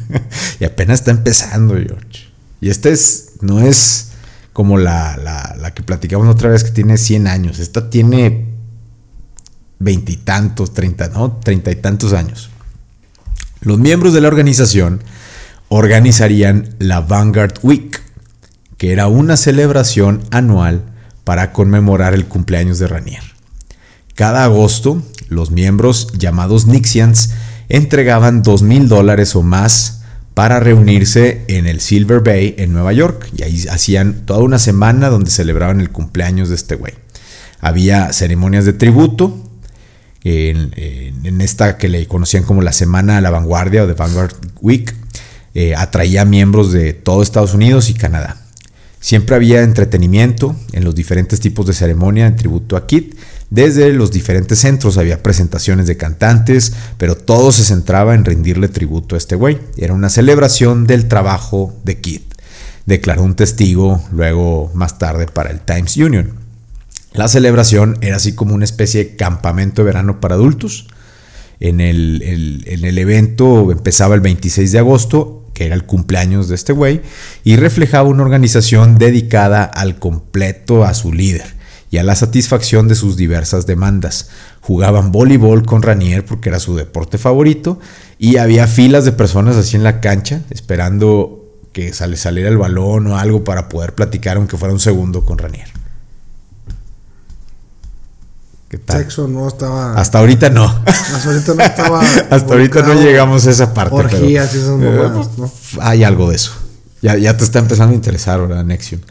y 0.59 0.65
apenas 0.65 0.99
está 0.99 1.11
empezando, 1.11 1.75
George. 1.75 2.29
Y 2.61 2.69
esta 2.69 2.89
es, 2.89 3.33
no 3.41 3.59
es 3.59 4.09
como 4.53 4.77
la, 4.77 5.15
la, 5.57 5.73
que 5.73 5.83
platicamos 5.83 6.27
otra 6.27 6.49
vez 6.49 6.63
que 6.63 6.71
tiene 6.71 6.97
100 6.97 7.27
años. 7.27 7.59
Esta 7.59 7.89
tiene 7.89 8.45
veintitantos, 9.79 10.73
treinta, 10.73 11.07
¿no? 11.07 11.37
Treinta 11.37 11.71
y 11.71 11.75
tantos 11.75 12.11
años. 12.11 12.49
Los 13.61 13.77
miembros 13.79 14.13
de 14.13 14.21
la 14.21 14.27
organización 14.27 15.01
organizarían 15.69 16.75
la 16.79 17.01
Vanguard 17.01 17.59
Week, 17.63 18.01
que 18.77 18.91
era 18.91 19.07
una 19.07 19.37
celebración 19.37 20.23
anual 20.31 20.83
para 21.23 21.53
conmemorar 21.53 22.13
el 22.13 22.25
cumpleaños 22.25 22.79
de 22.79 22.87
Ranier. 22.87 23.23
Cada 24.15 24.43
agosto, 24.43 25.01
los 25.29 25.51
miembros 25.51 26.11
llamados 26.17 26.65
Nixians 26.65 27.31
entregaban 27.69 28.41
dos 28.41 28.63
mil 28.63 28.89
dólares 28.89 29.35
o 29.35 29.43
más 29.43 30.01
para 30.33 30.59
reunirse 30.59 31.43
en 31.47 31.67
el 31.67 31.81
Silver 31.81 32.21
Bay 32.21 32.55
en 32.57 32.73
Nueva 32.73 32.93
York. 32.93 33.29
Y 33.35 33.43
ahí 33.43 33.65
hacían 33.69 34.25
toda 34.25 34.39
una 34.39 34.57
semana 34.57 35.09
donde 35.09 35.31
celebraban 35.31 35.81
el 35.81 35.89
cumpleaños 35.89 36.49
de 36.49 36.55
este 36.55 36.75
güey. 36.75 36.93
Había 37.59 38.13
ceremonias 38.13 38.65
de 38.65 38.73
tributo. 38.73 39.45
En, 40.23 41.41
esta 41.41 41.77
que 41.77 41.87
le 41.87 42.05
conocían 42.07 42.43
como 42.43 42.61
la 42.61 42.73
Semana 42.73 43.17
a 43.17 43.21
la 43.21 43.29
Vanguardia 43.29 43.83
o 43.83 43.87
de 43.87 43.93
Vanguard 43.93 44.33
Week, 44.61 44.93
eh, 45.53 45.75
atraía 45.75 46.25
miembros 46.25 46.71
de 46.71 46.93
todo 46.93 47.21
Estados 47.21 47.53
Unidos 47.53 47.89
y 47.89 47.93
Canadá. 47.93 48.37
Siempre 48.99 49.35
había 49.35 49.61
entretenimiento 49.61 50.55
en 50.73 50.83
los 50.83 50.93
diferentes 50.93 51.39
tipos 51.39 51.65
de 51.65 51.73
ceremonia 51.73 52.27
en 52.27 52.35
tributo 52.35 52.75
a 52.75 52.85
Kit 52.85 53.15
desde 53.49 53.91
los 53.93 54.11
diferentes 54.11 54.59
centros 54.59 54.97
había 54.97 55.23
presentaciones 55.23 55.87
de 55.87 55.97
cantantes, 55.97 56.73
pero 56.97 57.15
todo 57.15 57.51
se 57.51 57.65
centraba 57.65 58.13
en 58.13 58.23
rendirle 58.23 58.67
tributo 58.67 59.15
a 59.15 59.17
este 59.17 59.35
güey. 59.35 59.59
Era 59.75 59.93
una 59.93 60.09
celebración 60.09 60.85
del 60.85 61.07
trabajo 61.07 61.73
de 61.83 61.99
Kid. 61.99 62.21
Declaró 62.85 63.23
un 63.23 63.35
testigo 63.35 64.03
luego 64.11 64.71
más 64.75 64.99
tarde 64.99 65.25
para 65.25 65.49
el 65.49 65.61
Times 65.61 65.97
Union. 65.97 66.33
La 67.13 67.27
celebración 67.27 67.97
era 68.01 68.17
así 68.17 68.33
como 68.35 68.53
una 68.53 68.65
especie 68.65 69.03
de 69.03 69.15
campamento 69.15 69.81
de 69.81 69.87
verano 69.87 70.19
para 70.19 70.35
adultos. 70.35 70.87
En 71.59 71.81
el, 71.81 72.21
en 72.65 72.85
el 72.85 72.97
evento 72.99 73.71
empezaba 73.71 74.13
el 74.13 74.21
26 74.21 74.71
de 74.71 74.79
agosto, 74.79 75.38
que 75.59 75.65
era 75.65 75.75
el 75.75 75.83
cumpleaños 75.83 76.47
de 76.47 76.55
este 76.55 76.71
güey, 76.71 77.01
y 77.43 77.57
reflejaba 77.57 78.07
una 78.07 78.23
organización 78.23 78.97
dedicada 78.97 79.65
al 79.65 79.99
completo 79.99 80.85
a 80.85 80.93
su 80.93 81.11
líder 81.11 81.53
y 81.91 81.97
a 81.97 82.03
la 82.03 82.15
satisfacción 82.15 82.87
de 82.87 82.95
sus 82.95 83.17
diversas 83.17 83.67
demandas. 83.67 84.29
Jugaban 84.61 85.11
voleibol 85.11 85.65
con 85.65 85.81
Ranier 85.81 86.23
porque 86.23 86.47
era 86.47 86.61
su 86.61 86.77
deporte 86.77 87.17
favorito 87.17 87.77
y 88.17 88.37
había 88.37 88.67
filas 88.67 89.03
de 89.03 89.11
personas 89.11 89.57
así 89.57 89.75
en 89.75 89.83
la 89.83 89.99
cancha 89.99 90.43
esperando 90.49 91.43
que 91.73 91.91
saliera 91.91 92.47
el 92.47 92.57
balón 92.57 93.07
o 93.07 93.17
algo 93.17 93.43
para 93.43 93.67
poder 93.67 93.93
platicar 93.95 94.37
aunque 94.37 94.55
fuera 94.55 94.73
un 94.73 94.79
segundo 94.79 95.25
con 95.25 95.39
Ranier. 95.39 95.78
¿Qué 98.69 98.77
tal? 98.77 98.99
Sexo 98.99 99.27
no 99.27 99.47
estaba. 99.47 99.95
Hasta 99.95 100.19
ahorita 100.19 100.49
no. 100.49 100.63
Hasta 100.85 101.29
ahorita 101.29 101.53
no 101.55 101.63
estaba. 101.63 102.01
Hasta 102.29 102.53
ahorita 102.53 102.81
no 102.83 102.93
llegamos 102.93 103.45
a 103.47 103.51
esa 103.51 103.73
parte. 103.73 103.95
Orgías 103.95 104.53
y 104.53 104.59
esas 104.59 104.79
eh, 104.79 105.09
¿no? 105.37 105.51
Hay 105.81 106.03
algo 106.03 106.29
de 106.29 106.35
eso. 106.35 106.53
Ya, 107.01 107.17
ya 107.17 107.35
te 107.35 107.43
está 107.43 107.59
empezando 107.59 107.93
a 107.93 107.95
interesar, 107.95 108.39
¿verdad, 108.39 108.63
Nexium? 108.63 109.01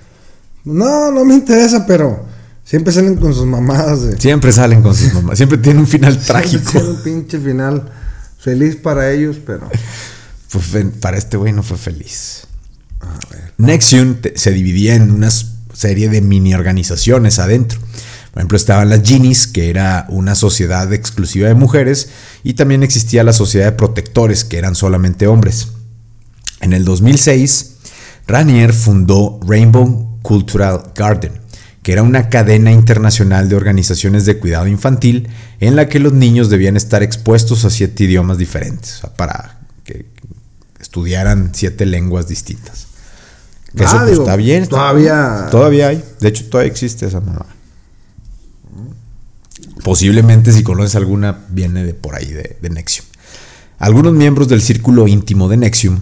No, 0.64 1.11
no 1.11 1.25
me 1.25 1.35
interesa, 1.35 1.87
pero 1.87 2.25
Siempre 2.68 2.92
salen 2.92 3.16
con 3.16 3.33
sus 3.33 3.47
mamadas. 3.47 4.01
Siempre 4.18 4.53
salen 4.53 4.83
con 4.83 4.94
sus 4.94 5.14
mamadas. 5.14 5.38
Siempre 5.38 5.57
tienen 5.57 5.81
un 5.81 5.87
final 5.87 6.18
trágico. 6.27 6.71
Tiene 6.71 6.88
un 6.90 7.03
pinche 7.03 7.38
final 7.38 7.90
feliz 8.38 8.77
para 8.77 9.11
ellos, 9.11 9.38
pero. 9.44 9.68
Pues 10.51 10.64
para 11.03 11.18
este 11.18 11.37
güey 11.37 11.53
no 11.53 11.62
fue 11.62 11.77
feliz. 11.77 12.47
A 13.01 13.18
ver. 13.31 13.53
Nexium 13.59 14.16
se 14.35 14.51
dividía 14.51 14.94
en 14.94 15.11
una 15.11 15.29
serie 15.75 16.09
de 16.09 16.23
mini 16.23 16.55
organizaciones 16.55 17.38
adentro. 17.38 17.79
Por 18.38 18.42
ejemplo, 18.42 18.57
estaban 18.57 18.88
las 18.88 19.03
Genies, 19.03 19.48
que 19.48 19.68
era 19.68 20.07
una 20.09 20.37
sociedad 20.37 20.92
exclusiva 20.92 21.48
de 21.48 21.55
mujeres, 21.55 22.11
y 22.44 22.55
también 22.55 22.85
existía 22.85 23.24
la 23.24 23.33
sociedad 23.33 23.66
de 23.66 23.72
protectores, 23.72 24.44
que 24.44 24.59
eran 24.59 24.77
solamente 24.77 25.27
hombres. 25.27 25.70
En 26.61 26.72
el 26.72 26.85
2006, 26.85 27.79
Ranier 28.29 28.72
fundó 28.72 29.40
Rainbow 29.44 30.20
Cultural 30.22 30.92
Garden, 30.94 31.33
que 31.83 31.90
era 31.90 32.05
una 32.05 32.29
cadena 32.29 32.70
internacional 32.70 33.48
de 33.48 33.57
organizaciones 33.57 34.24
de 34.24 34.38
cuidado 34.38 34.68
infantil 34.68 35.29
en 35.59 35.74
la 35.74 35.88
que 35.88 35.98
los 35.98 36.12
niños 36.12 36.48
debían 36.48 36.77
estar 36.77 37.03
expuestos 37.03 37.64
a 37.64 37.70
siete 37.70 38.05
idiomas 38.05 38.38
diferentes, 38.38 39.03
para 39.16 39.59
que 39.83 40.07
estudiaran 40.79 41.51
siete 41.55 41.87
lenguas 41.87 42.29
distintas. 42.29 42.87
Eso 43.74 43.96
ah, 43.98 44.03
pues, 44.05 44.16
está 44.16 44.37
bien. 44.37 44.68
todavía. 44.68 45.48
Todavía 45.51 45.88
hay. 45.88 46.05
De 46.20 46.29
hecho, 46.29 46.48
todavía 46.48 46.70
existe 46.70 47.05
esa 47.05 47.18
mamá. 47.18 47.58
Posiblemente 49.85 50.53
si 50.53 50.62
conoces 50.62 50.97
alguna 50.97 51.47
viene 51.51 51.85
de 51.85 51.95
por 51.95 52.14
ahí, 52.14 52.31
de, 52.31 52.57
de 52.61 52.71
Nexium. 52.71 53.07
Algunos 53.79 54.12
miembros 54.12 54.49
del 54.49 54.61
círculo 54.61 55.07
íntimo 55.07 55.49
de 55.49 55.57
Nexium 55.57 56.01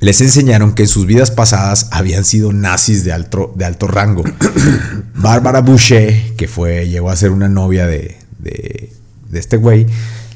les 0.00 0.20
enseñaron 0.20 0.74
que 0.74 0.82
en 0.82 0.88
sus 0.88 1.06
vidas 1.06 1.30
pasadas 1.30 1.88
habían 1.90 2.24
sido 2.24 2.52
nazis 2.52 3.04
de 3.04 3.12
alto, 3.12 3.52
de 3.56 3.64
alto 3.64 3.86
rango. 3.86 4.22
Bárbara 5.14 5.60
Boucher, 5.60 6.34
que 6.36 6.46
fue, 6.46 6.88
llegó 6.88 7.10
a 7.10 7.16
ser 7.16 7.30
una 7.30 7.48
novia 7.48 7.86
de, 7.86 8.18
de, 8.38 8.92
de 9.30 9.38
este 9.38 9.56
güey, 9.56 9.86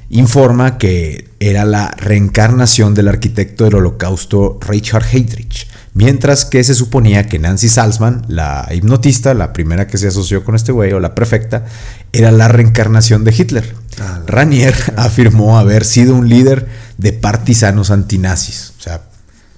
informa 0.08 0.78
que 0.78 1.28
era 1.38 1.66
la 1.66 1.90
reencarnación 1.90 2.94
del 2.94 3.08
arquitecto 3.08 3.64
del 3.64 3.74
holocausto 3.74 4.58
Richard 4.66 5.04
Heydrich, 5.12 5.67
mientras 5.98 6.44
que 6.44 6.62
se 6.62 6.76
suponía 6.76 7.26
que 7.26 7.40
Nancy 7.40 7.68
Salzman, 7.68 8.24
la 8.28 8.68
hipnotista, 8.70 9.34
la 9.34 9.52
primera 9.52 9.88
que 9.88 9.98
se 9.98 10.06
asoció 10.06 10.44
con 10.44 10.54
este 10.54 10.70
güey, 10.70 10.92
o 10.92 11.00
la 11.00 11.16
prefecta, 11.16 11.66
era 12.12 12.30
la 12.30 12.46
reencarnación 12.46 13.24
de 13.24 13.34
Hitler. 13.36 13.74
Ah, 14.00 14.22
Ranier 14.24 14.76
afirmó 14.96 15.58
haber 15.58 15.84
sido 15.84 16.14
un 16.14 16.28
líder 16.28 16.68
de 16.98 17.12
partisanos 17.12 17.90
antinazis. 17.90 18.74
O 18.78 18.80
sea, 18.80 19.02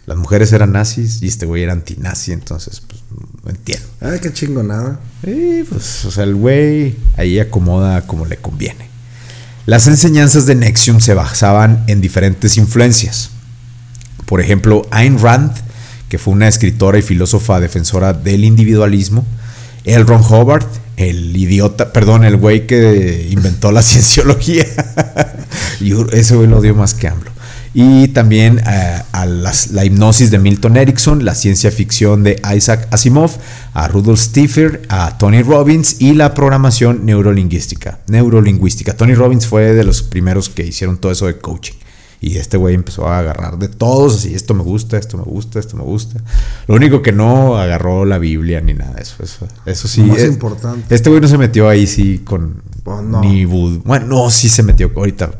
las 0.06 0.16
mujeres 0.16 0.50
eran 0.54 0.72
nazis 0.72 1.20
y 1.20 1.28
este 1.28 1.44
güey 1.44 1.62
era 1.62 1.74
antinazi, 1.74 2.32
entonces, 2.32 2.80
pues, 2.80 3.02
no 3.44 3.50
entiendo. 3.50 3.86
Ay, 4.00 4.18
qué 4.20 4.32
chingonada. 4.32 4.98
Y 5.22 5.62
pues, 5.64 6.06
o 6.06 6.10
sea, 6.10 6.24
el 6.24 6.36
güey 6.36 6.96
ahí 7.18 7.38
acomoda 7.38 8.06
como 8.06 8.24
le 8.24 8.38
conviene. 8.38 8.88
Las 9.66 9.86
enseñanzas 9.88 10.46
de 10.46 10.54
Nexium 10.54 11.00
se 11.00 11.12
basaban 11.12 11.84
en 11.86 12.00
diferentes 12.00 12.56
influencias. 12.56 13.28
Por 14.24 14.40
ejemplo, 14.40 14.88
Ayn 14.90 15.18
Rand, 15.18 15.52
que 16.10 16.18
fue 16.18 16.34
una 16.34 16.48
escritora 16.48 16.98
y 16.98 17.02
filósofa 17.02 17.60
defensora 17.60 18.12
del 18.12 18.44
individualismo. 18.44 19.24
L. 19.84 20.02
Ron 20.02 20.22
Hubbard, 20.22 20.66
el 20.96 21.34
idiota, 21.34 21.92
perdón, 21.92 22.24
el 22.24 22.36
güey 22.36 22.66
que 22.66 23.28
inventó 23.30 23.72
la 23.72 23.80
cienciología. 23.90 24.66
y 25.80 25.94
ese 26.12 26.36
güey 26.36 26.48
lo 26.48 26.58
odio 26.58 26.74
más 26.74 26.92
que 26.92 27.08
AMLO. 27.08 27.30
Y 27.72 28.08
también 28.08 28.60
eh, 28.66 29.02
a 29.12 29.26
la 29.26 29.84
hipnosis 29.84 30.32
de 30.32 30.40
Milton 30.40 30.76
Erickson, 30.76 31.24
la 31.24 31.36
ciencia 31.36 31.70
ficción 31.70 32.24
de 32.24 32.42
Isaac 32.56 32.88
Asimov, 32.90 33.30
a 33.72 33.86
Rudolf 33.86 34.18
Steiner, 34.18 34.82
a 34.88 35.16
Tony 35.16 35.42
Robbins 35.42 36.00
y 36.00 36.14
la 36.14 36.34
programación 36.34 37.06
neurolingüística. 37.06 38.00
Neurolingüística. 38.08 38.96
Tony 38.96 39.14
Robbins 39.14 39.46
fue 39.46 39.74
de 39.74 39.84
los 39.84 40.02
primeros 40.02 40.48
que 40.48 40.66
hicieron 40.66 40.98
todo 40.98 41.12
eso 41.12 41.28
de 41.28 41.38
coaching. 41.38 41.74
Y 42.20 42.36
este 42.36 42.58
güey 42.58 42.74
empezó 42.74 43.06
a 43.08 43.18
agarrar 43.18 43.58
de 43.58 43.68
todos, 43.68 44.16
así, 44.16 44.34
esto 44.34 44.52
me 44.52 44.62
gusta, 44.62 44.98
esto 44.98 45.16
me 45.16 45.24
gusta, 45.24 45.58
esto 45.58 45.76
me 45.76 45.84
gusta. 45.84 46.20
Lo 46.66 46.74
único 46.74 47.00
que 47.00 47.12
no 47.12 47.56
agarró 47.56 48.04
la 48.04 48.18
Biblia 48.18 48.60
ni 48.60 48.74
nada 48.74 48.92
de 48.92 49.02
eso. 49.02 49.22
Eso, 49.22 49.48
eso 49.64 49.88
sí. 49.88 50.02
Lo 50.02 50.08
más 50.08 50.18
eh, 50.18 50.26
importante. 50.26 50.94
Este 50.94 51.08
güey 51.08 51.22
no 51.22 51.28
se 51.28 51.38
metió 51.38 51.68
ahí 51.68 51.86
sí 51.86 52.18
con... 52.18 52.62
Pues 52.84 53.02
no. 53.02 53.20
Ni 53.20 53.44
bud 53.44 53.80
Bueno, 53.84 54.06
no, 54.06 54.30
sí 54.30 54.48
se 54.48 54.62
metió 54.62 54.90
ahorita. 54.94 55.30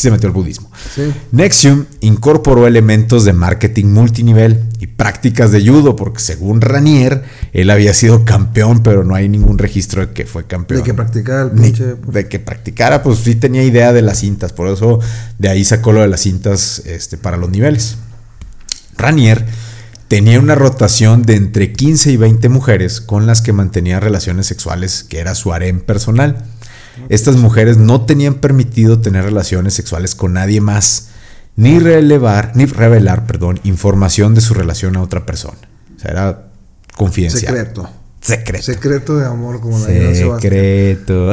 Se 0.00 0.10
metió 0.10 0.28
el 0.28 0.32
budismo. 0.32 0.70
Sí. 0.94 1.12
Nexium 1.30 1.84
incorporó 2.00 2.66
elementos 2.66 3.26
de 3.26 3.34
marketing 3.34 3.88
multinivel 3.88 4.64
y 4.78 4.86
prácticas 4.86 5.52
de 5.52 5.60
judo, 5.60 5.94
porque 5.94 6.20
según 6.20 6.62
Ranier, 6.62 7.22
él 7.52 7.68
había 7.68 7.92
sido 7.92 8.24
campeón, 8.24 8.82
pero 8.82 9.04
no 9.04 9.14
hay 9.14 9.28
ningún 9.28 9.58
registro 9.58 10.06
de 10.06 10.14
que 10.14 10.24
fue 10.24 10.46
campeón. 10.46 10.80
De 10.80 10.86
que 10.86 10.94
practicara 10.94 11.42
el 11.42 11.50
pinche. 11.50 11.96
de 12.06 12.28
que 12.28 12.38
practicara, 12.38 13.02
pues 13.02 13.18
sí 13.18 13.34
tenía 13.34 13.62
idea 13.62 13.92
de 13.92 14.00
las 14.00 14.20
cintas, 14.20 14.54
por 14.54 14.68
eso 14.68 15.00
de 15.38 15.50
ahí 15.50 15.66
sacó 15.66 15.92
lo 15.92 16.00
de 16.00 16.08
las 16.08 16.22
cintas 16.22 16.80
este, 16.86 17.18
para 17.18 17.36
los 17.36 17.50
niveles. 17.50 17.98
Ranier 18.96 19.44
tenía 20.08 20.40
una 20.40 20.54
rotación 20.54 21.24
de 21.24 21.36
entre 21.36 21.74
15 21.74 22.12
y 22.12 22.16
20 22.16 22.48
mujeres 22.48 23.02
con 23.02 23.26
las 23.26 23.42
que 23.42 23.52
mantenía 23.52 24.00
relaciones 24.00 24.46
sexuales, 24.46 25.04
que 25.04 25.18
era 25.18 25.34
su 25.34 25.52
harem 25.52 25.80
personal. 25.80 26.46
Estas 27.08 27.36
mujeres 27.36 27.76
no 27.78 28.02
tenían 28.04 28.34
permitido 28.34 29.00
tener 29.00 29.24
relaciones 29.24 29.74
sexuales 29.74 30.14
con 30.14 30.34
nadie 30.34 30.60
más, 30.60 31.08
ni 31.56 31.78
relevar, 31.78 32.52
ni 32.54 32.66
revelar, 32.66 33.26
perdón, 33.26 33.60
información 33.64 34.34
de 34.34 34.40
su 34.40 34.54
relación 34.54 34.96
a 34.96 35.02
otra 35.02 35.26
persona. 35.26 35.58
O 35.96 36.00
sea, 36.00 36.10
era 36.12 36.48
confidencial. 36.96 37.54
Secreto. 37.54 37.90
Secreto. 38.20 38.64
Secreto 38.64 39.16
de 39.16 39.26
amor, 39.26 39.60
como 39.60 39.78
la. 39.78 39.86
Secreto. 40.14 41.30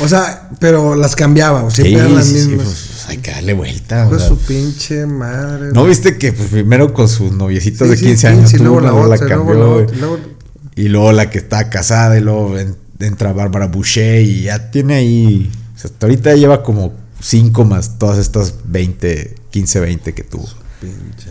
O 0.00 0.08
sea, 0.08 0.50
pero 0.60 0.94
las 0.94 1.16
cambiaba, 1.16 1.62
o 1.64 1.70
siempre 1.70 1.94
Sí, 1.94 1.98
eran 2.00 2.14
las 2.14 2.26
sí, 2.26 2.40
sí, 2.40 2.48
mismas. 2.48 2.66
pues, 2.66 3.04
hay 3.08 3.18
que 3.18 3.30
darle 3.30 3.52
vuelta. 3.54 4.06
Pues 4.08 4.22
su 4.22 4.36
pinche 4.38 5.06
madre. 5.06 5.70
¿No 5.72 5.84
viste 5.84 6.18
que 6.18 6.32
pues, 6.32 6.48
primero 6.50 6.92
con 6.92 7.08
sus 7.08 7.32
noviecitas 7.32 7.88
de 7.88 7.96
sí, 7.96 8.06
15 8.06 8.20
sí, 8.20 8.26
años 8.26 8.52
tuvo 8.52 8.80
luego 8.80 8.80
la 8.80 9.16
luego 9.16 9.26
cambió, 9.28 9.54
la 9.54 9.66
otra, 10.08 10.26
y 10.74 10.88
luego 10.88 11.12
la 11.12 11.30
que 11.30 11.38
está 11.38 11.70
casada 11.70 12.18
y 12.18 12.20
luego 12.20 12.58
en- 12.58 12.76
entra 13.06 13.32
Bárbara 13.32 13.66
Boucher 13.66 14.22
y 14.22 14.42
ya 14.42 14.70
tiene 14.70 14.94
ahí, 14.94 15.50
o 15.74 15.78
sea, 15.78 15.90
hasta 15.90 16.06
ahorita 16.06 16.34
lleva 16.34 16.62
como 16.62 16.92
5 17.20 17.64
más 17.64 17.98
todas 17.98 18.18
estas 18.18 18.54
20, 18.64 19.34
15, 19.50 19.80
20 19.80 20.14
que 20.14 20.24
tuvo. 20.24 20.48
Pinche. 20.80 21.30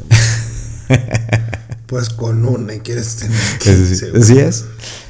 Pues 1.87 2.09
con 2.09 2.45
una 2.45 2.73
y 2.75 2.79
quieres 2.79 3.17
tener 3.17 3.35
Eso 3.37 3.57
15, 3.59 3.95
sí, 3.95 4.05
güey. 4.11 4.21
así 4.23 4.37
es. 4.39 4.65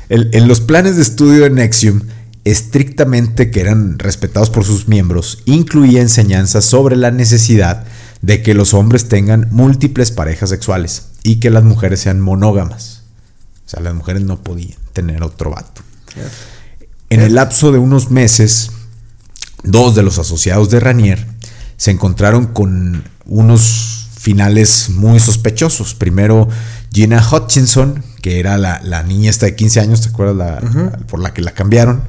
El- 0.09 0.29
en 0.33 0.47
los 0.47 0.61
planes 0.61 0.95
de 0.95 1.03
estudio 1.03 1.43
de 1.43 1.49
Nexium, 1.51 2.01
estrictamente 2.43 3.51
que 3.51 3.61
eran 3.61 3.99
respetados 3.99 4.49
por 4.49 4.65
sus 4.65 4.87
miembros, 4.87 5.43
incluía 5.45 6.01
enseñanzas 6.01 6.65
sobre 6.65 6.95
la 6.95 7.11
necesidad 7.11 7.85
de 8.21 8.41
que 8.41 8.53
los 8.55 8.73
hombres 8.73 9.07
tengan 9.07 9.47
múltiples 9.51 10.11
parejas 10.11 10.49
sexuales 10.49 11.03
y 11.23 11.39
que 11.39 11.49
las 11.51 11.63
mujeres 11.63 11.99
sean 12.01 12.19
monógamas. 12.19 13.03
O 13.65 13.69
sea, 13.69 13.79
las 13.81 13.93
mujeres 13.93 14.23
no 14.23 14.41
podían 14.43 14.77
tener 14.93 15.23
otro 15.23 15.51
vato. 15.51 15.81
En 17.09 17.21
el 17.21 17.35
lapso 17.35 17.71
de 17.71 17.77
unos 17.77 18.09
meses, 18.11 18.71
dos 19.63 19.95
de 19.95 20.03
los 20.03 20.17
asociados 20.19 20.69
de 20.69 20.79
Ranier 20.79 21.25
se 21.77 21.91
encontraron 21.91 22.47
con 22.47 23.03
unos 23.25 24.07
finales 24.17 24.89
muy 24.89 25.19
sospechosos. 25.19 25.93
Primero, 25.95 26.47
Gina 26.93 27.25
Hutchinson, 27.27 28.03
que 28.21 28.39
era 28.39 28.57
la, 28.57 28.79
la 28.83 29.03
niña 29.03 29.29
esta 29.29 29.47
de 29.47 29.55
15 29.55 29.79
años, 29.79 30.01
¿te 30.01 30.09
acuerdas? 30.09 30.35
La- 30.35 30.59
la- 30.83 30.97
por 31.07 31.19
la 31.19 31.33
que 31.33 31.41
la 31.41 31.51
cambiaron. 31.53 32.03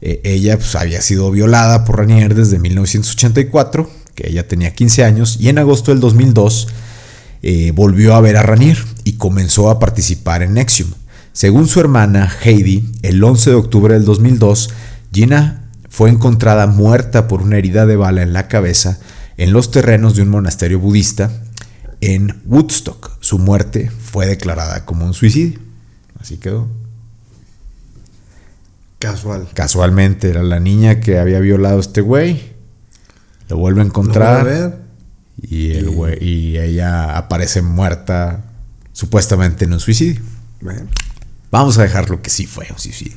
Eh, 0.00 0.20
ella 0.24 0.56
pues, 0.56 0.74
había 0.74 1.02
sido 1.02 1.30
violada 1.30 1.84
por 1.84 1.98
Ranier 1.98 2.34
desde 2.34 2.58
1984, 2.58 3.90
que 4.14 4.28
ella 4.30 4.48
tenía 4.48 4.72
15 4.74 5.04
años, 5.04 5.36
y 5.38 5.48
en 5.50 5.58
agosto 5.58 5.90
del 5.90 6.00
2002 6.00 6.68
eh, 7.42 7.72
volvió 7.74 8.14
a 8.14 8.20
ver 8.20 8.36
a 8.38 8.42
Ranier 8.42 8.78
y 9.04 9.14
comenzó 9.14 9.68
a 9.70 9.78
participar 9.78 10.42
en 10.42 10.54
Nexium. 10.54 10.90
Según 11.32 11.68
su 11.68 11.80
hermana 11.80 12.30
Heidi, 12.42 12.92
el 13.02 13.22
11 13.22 13.50
de 13.50 13.56
octubre 13.56 13.94
del 13.94 14.04
2002, 14.04 14.70
Gina 15.12 15.70
fue 15.88 16.10
encontrada 16.10 16.66
muerta 16.66 17.28
por 17.28 17.42
una 17.42 17.56
herida 17.56 17.86
de 17.86 17.96
bala 17.96 18.22
en 18.22 18.32
la 18.32 18.48
cabeza 18.48 18.98
en 19.36 19.52
los 19.52 19.70
terrenos 19.70 20.16
de 20.16 20.22
un 20.22 20.28
monasterio 20.28 20.78
budista 20.80 21.30
en 22.00 22.40
Woodstock. 22.46 23.12
Su 23.20 23.38
muerte 23.38 23.90
fue 23.90 24.26
declarada 24.26 24.84
como 24.84 25.06
un 25.06 25.14
suicidio. 25.14 25.58
Así 26.20 26.36
quedó. 26.36 26.68
Casual. 28.98 29.48
Casualmente 29.54 30.28
era 30.28 30.42
la 30.42 30.60
niña 30.60 31.00
que 31.00 31.18
había 31.18 31.40
violado 31.40 31.78
a 31.78 31.80
este 31.80 32.02
güey. 32.02 32.52
Lo 33.48 33.56
vuelve 33.56 33.80
a 33.80 33.84
encontrar. 33.84 34.42
vuelve 34.44 34.58
a 34.58 34.66
ver. 34.68 34.78
Y, 35.40 35.70
el 35.72 35.88
Y- 35.88 35.92
güey- 35.94 36.20
y 36.22 36.58
ella 36.58 37.16
aparece 37.16 37.62
muerta 37.62 38.44
supuestamente 38.92 39.64
en 39.64 39.72
un 39.72 39.80
suicidio. 39.80 40.20
Bueno, 40.60 40.82
Vamos 41.50 41.78
a 41.78 41.82
dejarlo 41.82 42.22
que 42.22 42.30
sí 42.30 42.46
fue 42.46 42.66
un 42.70 42.78
suicidio. 42.78 43.16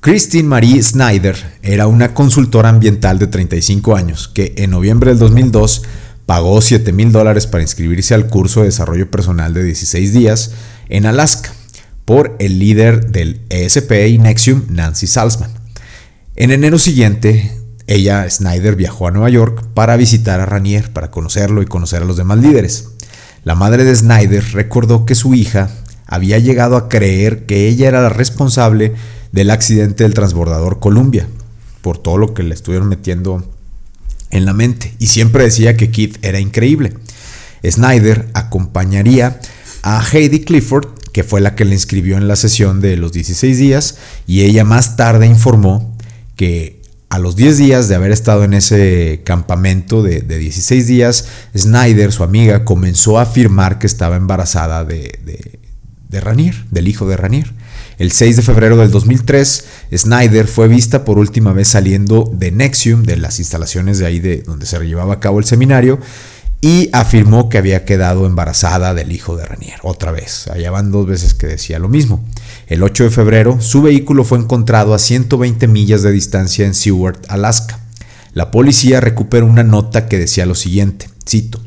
Christine 0.00 0.48
Marie 0.48 0.82
Snyder 0.82 1.36
era 1.62 1.86
una 1.86 2.14
consultora 2.14 2.68
ambiental 2.68 3.18
de 3.18 3.26
35 3.26 3.96
años 3.96 4.28
que 4.28 4.54
en 4.56 4.70
noviembre 4.70 5.10
del 5.10 5.18
2002 5.18 5.82
pagó 6.24 6.60
7 6.60 6.92
mil 6.92 7.10
dólares 7.10 7.46
para 7.46 7.62
inscribirse 7.62 8.14
al 8.14 8.28
curso 8.28 8.60
de 8.60 8.66
desarrollo 8.66 9.10
personal 9.10 9.54
de 9.54 9.64
16 9.64 10.12
días 10.12 10.52
en 10.88 11.06
Alaska 11.06 11.52
por 12.04 12.36
el 12.38 12.58
líder 12.58 13.10
del 13.10 13.40
ESP 13.50 13.92
y 14.08 14.18
Nexium, 14.18 14.64
Nancy 14.68 15.06
Salzman. 15.06 15.50
En 16.36 16.52
enero 16.52 16.78
siguiente, 16.78 17.52
ella, 17.88 18.28
Snyder, 18.30 18.76
viajó 18.76 19.08
a 19.08 19.10
Nueva 19.10 19.30
York 19.30 19.66
para 19.74 19.96
visitar 19.96 20.40
a 20.40 20.46
Ranier, 20.46 20.92
para 20.92 21.10
conocerlo 21.10 21.62
y 21.62 21.66
conocer 21.66 22.02
a 22.02 22.06
los 22.06 22.16
demás 22.16 22.38
líderes. 22.38 22.90
La 23.44 23.54
madre 23.54 23.84
de 23.84 23.96
Snyder 23.96 24.44
recordó 24.52 25.04
que 25.06 25.14
su 25.14 25.34
hija 25.34 25.70
había 26.08 26.38
llegado 26.38 26.76
a 26.76 26.88
creer 26.88 27.46
que 27.46 27.68
ella 27.68 27.86
era 27.86 28.02
la 28.02 28.08
responsable 28.08 28.94
del 29.30 29.50
accidente 29.50 30.02
del 30.02 30.14
transbordador 30.14 30.80
Columbia, 30.80 31.28
por 31.82 31.98
todo 31.98 32.16
lo 32.16 32.34
que 32.34 32.42
le 32.42 32.54
estuvieron 32.54 32.88
metiendo 32.88 33.44
en 34.30 34.46
la 34.46 34.54
mente, 34.54 34.94
y 34.98 35.06
siempre 35.06 35.44
decía 35.44 35.76
que 35.76 35.90
Keith 35.90 36.18
era 36.22 36.40
increíble. 36.40 36.94
Snyder 37.64 38.28
acompañaría 38.34 39.38
a 39.82 40.02
Heidi 40.12 40.40
Clifford, 40.40 40.88
que 41.12 41.24
fue 41.24 41.40
la 41.40 41.54
que 41.54 41.64
le 41.64 41.74
inscribió 41.74 42.16
en 42.16 42.26
la 42.26 42.36
sesión 42.36 42.80
de 42.80 42.96
los 42.96 43.12
16 43.12 43.58
días, 43.58 43.98
y 44.26 44.42
ella 44.42 44.64
más 44.64 44.96
tarde 44.96 45.26
informó 45.26 45.94
que 46.36 46.80
a 47.10 47.18
los 47.18 47.36
10 47.36 47.58
días 47.58 47.88
de 47.88 47.94
haber 47.94 48.12
estado 48.12 48.44
en 48.44 48.54
ese 48.54 49.22
campamento 49.24 50.02
de, 50.02 50.20
de 50.20 50.38
16 50.38 50.86
días, 50.86 51.26
Snyder, 51.56 52.12
su 52.12 52.22
amiga, 52.22 52.64
comenzó 52.64 53.18
a 53.18 53.22
afirmar 53.22 53.78
que 53.78 53.86
estaba 53.86 54.16
embarazada 54.16 54.84
de, 54.84 55.18
de, 55.24 55.58
de 56.08 56.20
Ranier, 56.20 56.54
del 56.70 56.88
hijo 56.88 57.08
de 57.08 57.16
Ranier. 57.16 57.52
El 57.98 58.12
6 58.12 58.36
de 58.36 58.42
febrero 58.42 58.76
del 58.76 58.90
2003, 58.90 59.64
Snyder 59.96 60.46
fue 60.46 60.68
vista 60.68 61.04
por 61.04 61.18
última 61.18 61.52
vez 61.52 61.68
saliendo 61.68 62.30
de 62.32 62.50
Nexium, 62.50 63.02
de 63.02 63.16
las 63.16 63.38
instalaciones 63.38 63.98
de 63.98 64.06
ahí 64.06 64.20
de 64.20 64.42
donde 64.42 64.66
se 64.66 64.78
llevaba 64.84 65.14
a 65.14 65.20
cabo 65.20 65.38
el 65.38 65.44
seminario, 65.44 65.98
y 66.60 66.90
afirmó 66.92 67.48
que 67.48 67.58
había 67.58 67.84
quedado 67.84 68.26
embarazada 68.26 68.94
del 68.94 69.12
hijo 69.12 69.36
de 69.36 69.44
Ranier. 69.44 69.78
Otra 69.82 70.10
vez, 70.10 70.48
allá 70.48 70.70
van 70.70 70.90
dos 70.90 71.06
veces 71.06 71.34
que 71.34 71.46
decía 71.46 71.78
lo 71.78 71.88
mismo. 71.88 72.24
El 72.66 72.82
8 72.82 73.04
de 73.04 73.10
febrero, 73.10 73.60
su 73.60 73.82
vehículo 73.82 74.24
fue 74.24 74.38
encontrado 74.38 74.94
a 74.94 74.98
120 74.98 75.68
millas 75.68 76.02
de 76.02 76.10
distancia 76.10 76.66
en 76.66 76.74
Seward, 76.74 77.18
Alaska. 77.28 77.80
La 78.32 78.50
policía 78.50 79.00
recuperó 79.00 79.46
una 79.46 79.64
nota 79.64 80.06
que 80.06 80.18
decía 80.18 80.46
lo 80.46 80.54
siguiente, 80.54 81.08
cito, 81.28 81.60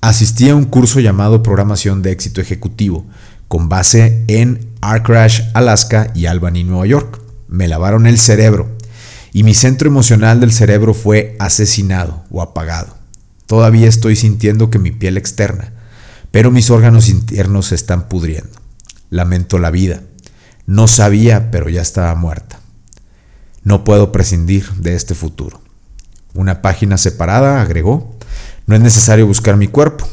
asistí 0.00 0.48
a 0.48 0.54
un 0.54 0.64
curso 0.64 1.00
llamado 1.00 1.42
Programación 1.42 2.02
de 2.02 2.12
Éxito 2.12 2.40
Ejecutivo, 2.40 3.06
con 3.48 3.68
base 3.68 4.24
en 4.28 4.70
Arcrash, 4.80 5.42
Alaska 5.54 6.10
y 6.14 6.26
Albany, 6.26 6.64
Nueva 6.64 6.86
York. 6.86 7.20
Me 7.48 7.68
lavaron 7.68 8.06
el 8.06 8.18
cerebro 8.18 8.76
y 9.32 9.42
mi 9.42 9.54
centro 9.54 9.88
emocional 9.88 10.40
del 10.40 10.52
cerebro 10.52 10.94
fue 10.94 11.36
asesinado 11.38 12.24
o 12.30 12.42
apagado. 12.42 12.96
Todavía 13.46 13.88
estoy 13.88 14.16
sintiendo 14.16 14.70
que 14.70 14.78
mi 14.78 14.90
piel 14.90 15.16
externa, 15.16 15.72
pero 16.30 16.50
mis 16.50 16.70
órganos 16.70 17.08
internos 17.08 17.66
se 17.66 17.74
están 17.74 18.08
pudriendo. 18.08 18.58
Lamento 19.10 19.58
la 19.58 19.70
vida. 19.70 20.02
No 20.66 20.88
sabía, 20.88 21.50
pero 21.50 21.68
ya 21.68 21.82
estaba 21.82 22.14
muerta. 22.14 22.60
No 23.62 23.84
puedo 23.84 24.12
prescindir 24.12 24.70
de 24.74 24.94
este 24.94 25.14
futuro. 25.14 25.60
Una 26.34 26.62
página 26.62 26.98
separada 26.98 27.60
agregó, 27.60 28.16
no 28.66 28.74
es 28.74 28.80
necesario 28.80 29.26
buscar 29.26 29.56
mi 29.56 29.68
cuerpo. 29.68 30.08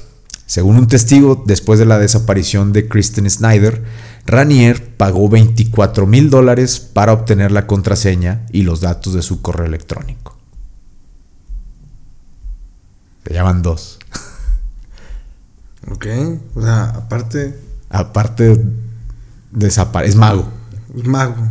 Según 0.52 0.76
un 0.76 0.88
testigo, 0.88 1.42
después 1.48 1.80
de 1.80 1.86
la 1.86 1.98
desaparición 1.98 2.74
de 2.74 2.90
Kristen 2.90 3.30
Snyder, 3.30 3.86
Ranier 4.26 4.98
pagó 4.98 5.30
24 5.30 6.06
mil 6.06 6.30
dólares 6.30 6.82
para 6.82 7.14
obtener 7.14 7.54
la 7.54 7.68
contraseña 7.68 8.46
y 8.52 8.64
los 8.64 8.82
datos 8.82 9.14
de 9.14 9.22
su 9.22 9.42
correo 9.42 9.66
electrónico. 9.66 10.38
Se 13.26 13.34
llaman 13.34 13.62
dos. 13.62 13.98
Ok, 15.90 16.06
o 16.56 16.62
sea, 16.62 16.84
aparte. 16.90 17.58
Aparte, 17.90 18.62
desaparece. 19.52 20.12
Es 20.12 20.16
mago. 20.18 20.50
Es 20.98 21.08
mago. 21.08 21.48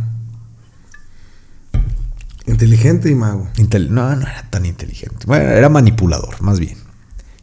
Inteligente 2.45 3.09
y 3.09 3.15
mago. 3.15 3.49
no, 3.89 4.15
no 4.15 4.27
era 4.27 4.47
tan 4.51 4.67
inteligente. 4.67 5.25
Bueno, 5.25 5.49
era 5.49 5.69
manipulador, 5.69 6.39
más 6.43 6.59
bien. 6.59 6.80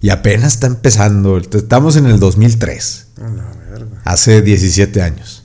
Y 0.00 0.10
apenas 0.10 0.54
está 0.54 0.66
empezando. 0.66 1.38
Estamos 1.38 1.96
en 1.96 2.06
el 2.06 2.20
2003. 2.20 3.06
A 3.20 3.28
la 3.28 3.44
verga. 3.70 4.00
Hace 4.04 4.42
17 4.42 5.02
años. 5.02 5.44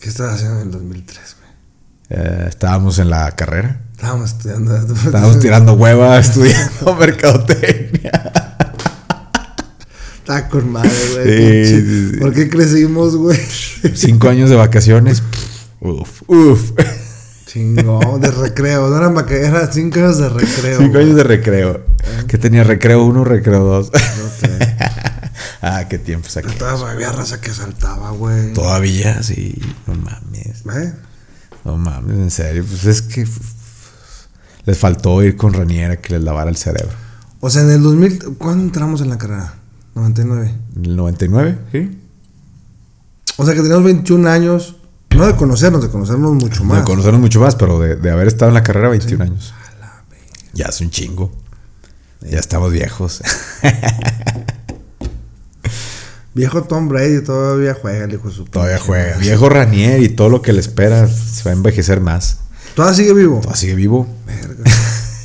¿Qué 0.00 0.08
estabas 0.08 0.34
haciendo 0.34 0.60
en 0.60 0.66
el 0.66 0.72
2003, 0.72 1.36
güey? 1.38 2.20
Eh, 2.20 2.46
estábamos 2.48 2.98
en 2.98 3.10
la 3.10 3.30
carrera. 3.32 3.80
Estábamos 3.92 4.32
estudiando. 4.32 4.76
Estábamos 4.76 5.38
tirando 5.38 5.74
hueva 5.74 6.18
estudiando 6.20 6.94
mercadotecnia. 6.96 8.32
Está 10.18 10.48
con 10.48 10.72
madre, 10.72 10.90
güey. 11.14 11.66
Sí, 11.66 11.80
sí, 11.80 12.10
sí. 12.12 12.16
¿Por 12.18 12.32
qué 12.32 12.48
crecimos, 12.48 13.14
güey? 13.16 13.38
Cinco 13.94 14.28
años 14.28 14.50
de 14.50 14.56
vacaciones. 14.56 15.22
Uf, 15.80 16.22
uf. 16.26 16.72
Chingón, 17.54 18.20
de 18.20 18.32
recreo. 18.32 18.90
No 18.90 18.96
eran 18.96 19.14
vacaciones, 19.14 19.48
eran 19.48 19.72
cinco 19.72 20.00
años 20.00 20.18
de 20.18 20.28
recreo. 20.28 20.78
Cinco 20.80 20.98
años 20.98 21.14
de 21.14 21.22
recreo. 21.22 21.74
¿Eh? 21.76 22.24
¿Qué 22.26 22.36
tenía 22.36 22.64
recreo 22.64 23.04
uno, 23.04 23.22
recreo 23.22 23.62
dos? 23.62 23.92
No 23.92 24.48
sé. 24.48 24.76
ah, 25.62 25.86
qué 25.88 25.98
tiempos 25.98 26.36
aquí. 26.36 26.52
Había 26.60 27.12
raza 27.12 27.40
que 27.40 27.50
saltaba, 27.50 28.10
güey. 28.10 28.52
Todavía, 28.54 29.22
sí. 29.22 29.56
No 29.86 29.94
mames. 29.94 30.64
¿Eh? 30.66 30.94
No 31.64 31.76
mames, 31.76 32.16
en 32.16 32.30
serio. 32.32 32.64
Pues 32.68 32.86
es 32.86 33.02
que 33.02 33.24
les 34.64 34.76
faltó 34.76 35.22
ir 35.22 35.36
con 35.36 35.52
Raniera 35.52 35.98
que 35.98 36.14
les 36.14 36.24
lavara 36.24 36.50
el 36.50 36.56
cerebro. 36.56 36.92
O 37.38 37.50
sea, 37.50 37.62
en 37.62 37.70
el 37.70 37.84
2000, 37.84 38.36
¿cuándo 38.36 38.64
entramos 38.64 39.00
en 39.00 39.10
la 39.10 39.18
carrera? 39.18 39.54
99. 39.94 40.52
¿En 40.74 40.84
el 40.86 40.96
99? 40.96 41.58
Sí. 41.70 42.00
O 43.36 43.44
sea 43.44 43.54
que 43.54 43.60
teníamos 43.60 43.84
21 43.84 44.28
años. 44.28 44.74
No 45.14 45.26
de 45.26 45.36
conocernos, 45.36 45.82
de 45.82 45.90
conocernos 45.90 46.34
mucho 46.34 46.64
más. 46.64 46.78
De 46.78 46.84
conocernos 46.84 47.20
mucho 47.20 47.40
más, 47.40 47.54
pero 47.54 47.78
de, 47.78 48.10
haber 48.10 48.26
estado 48.26 48.48
en 48.48 48.54
la 48.54 48.62
carrera 48.62 48.88
21 48.88 49.24
años. 49.24 49.54
Ya 50.52 50.66
es 50.66 50.80
un 50.80 50.90
chingo. 50.90 51.32
Ya 52.20 52.38
estamos 52.38 52.72
viejos. 52.72 53.22
Viejo 56.34 56.64
Tom 56.64 56.88
Brady 56.88 57.22
todavía 57.22 57.74
juega, 57.80 58.06
el 58.06 58.14
hijo 58.14 58.28
de 58.28 58.34
su 58.34 58.44
Todavía 58.44 58.78
juega. 58.78 59.18
Viejo 59.18 59.48
Ranier 59.48 60.02
y 60.02 60.08
todo 60.08 60.28
lo 60.28 60.42
que 60.42 60.52
le 60.52 60.58
espera 60.58 61.06
se 61.06 61.44
va 61.44 61.52
a 61.52 61.54
envejecer 61.54 62.00
más. 62.00 62.38
¿Todavía 62.74 62.96
sigue 62.96 63.14
vivo? 63.14 63.36
Todavía 63.36 63.56
sigue 63.56 63.74
vivo. 63.76 64.08
Verga. 64.26 64.64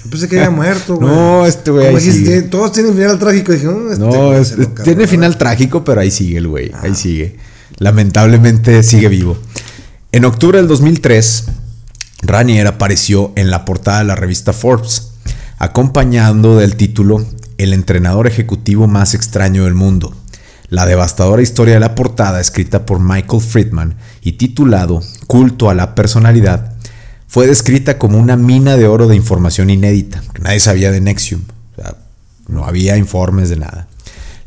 Yo 0.04 0.10
pensé 0.12 0.28
que 0.28 0.38
había 0.38 0.52
muerto, 0.52 0.96
güey. 0.98 1.10
No, 1.10 1.48
este 1.48 1.72
güey. 1.72 2.48
Todos 2.50 2.74
tienen 2.74 2.94
final 2.94 3.18
trágico. 3.18 3.54
Dije, 3.54 3.68
oh, 3.68 3.92
este 4.36 4.62
no, 4.68 4.84
tiene 4.84 5.08
final 5.08 5.36
trágico, 5.40 5.84
pero 5.84 6.02
ahí 6.02 6.12
sigue 6.12 6.38
el 6.38 6.48
güey. 6.48 6.72
Ahí 6.76 6.92
ah. 6.92 6.96
sigue. 6.96 7.38
Lamentablemente 7.80 8.84
sigue 8.84 9.08
vivo. 9.08 9.38
En 10.12 10.26
octubre 10.26 10.58
del 10.58 10.68
2003, 10.68 11.46
Ranier 12.24 12.66
apareció 12.66 13.32
en 13.36 13.52
la 13.52 13.64
portada 13.64 14.00
de 14.00 14.06
la 14.06 14.16
revista 14.16 14.54
Forbes, 14.54 15.12
acompañando 15.60 16.58
del 16.58 16.78
título 16.78 17.24
El 17.60 17.74
entrenador 17.74 18.26
ejecutivo 18.26 18.88
más 18.88 19.14
extraño 19.14 19.66
del 19.66 19.76
mundo. 19.76 20.16
La 20.70 20.88
devastadora 20.88 21.44
historia 21.44 21.76
de 21.76 21.80
la 21.80 21.94
portada, 21.94 22.42
escrita 22.42 22.88
por 22.88 23.00
Michael 23.00 23.40
Friedman 23.40 23.98
y 24.24 24.32
titulado 24.32 25.04
Culto 25.28 25.70
a 25.70 25.76
la 25.76 25.94
personalidad, 25.94 26.74
fue 27.28 27.46
descrita 27.46 28.00
como 28.00 28.18
una 28.18 28.36
mina 28.36 28.78
de 28.78 28.88
oro 28.88 29.08
de 29.08 29.16
información 29.16 29.70
inédita, 29.70 30.24
que 30.34 30.42
nadie 30.42 30.60
sabía 30.60 30.92
de 30.92 31.02
Nexium. 31.02 31.42
no 32.48 32.66
había 32.66 32.98
informes 32.98 33.50
de 33.50 33.58
nada. 33.58 33.88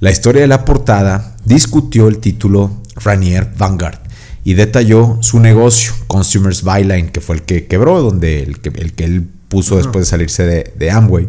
La 0.00 0.10
historia 0.10 0.42
de 0.42 0.48
la 0.48 0.64
portada 0.64 1.36
discutió 1.44 2.08
el 2.08 2.18
título 2.18 2.82
Ranier 2.96 3.48
Vanguard 3.56 4.01
y 4.44 4.54
detalló 4.54 5.18
su 5.20 5.40
negocio, 5.40 5.92
Consumers 6.06 6.62
Byline, 6.62 7.10
que 7.10 7.20
fue 7.20 7.36
el 7.36 7.42
que 7.42 7.66
quebró, 7.66 8.02
donde 8.02 8.42
el 8.42 8.60
que, 8.60 8.70
el 8.70 8.92
que 8.92 9.04
él 9.04 9.28
puso 9.48 9.76
después 9.76 10.06
de 10.06 10.10
salirse 10.10 10.72
de, 10.74 10.90
Amway. 10.90 11.28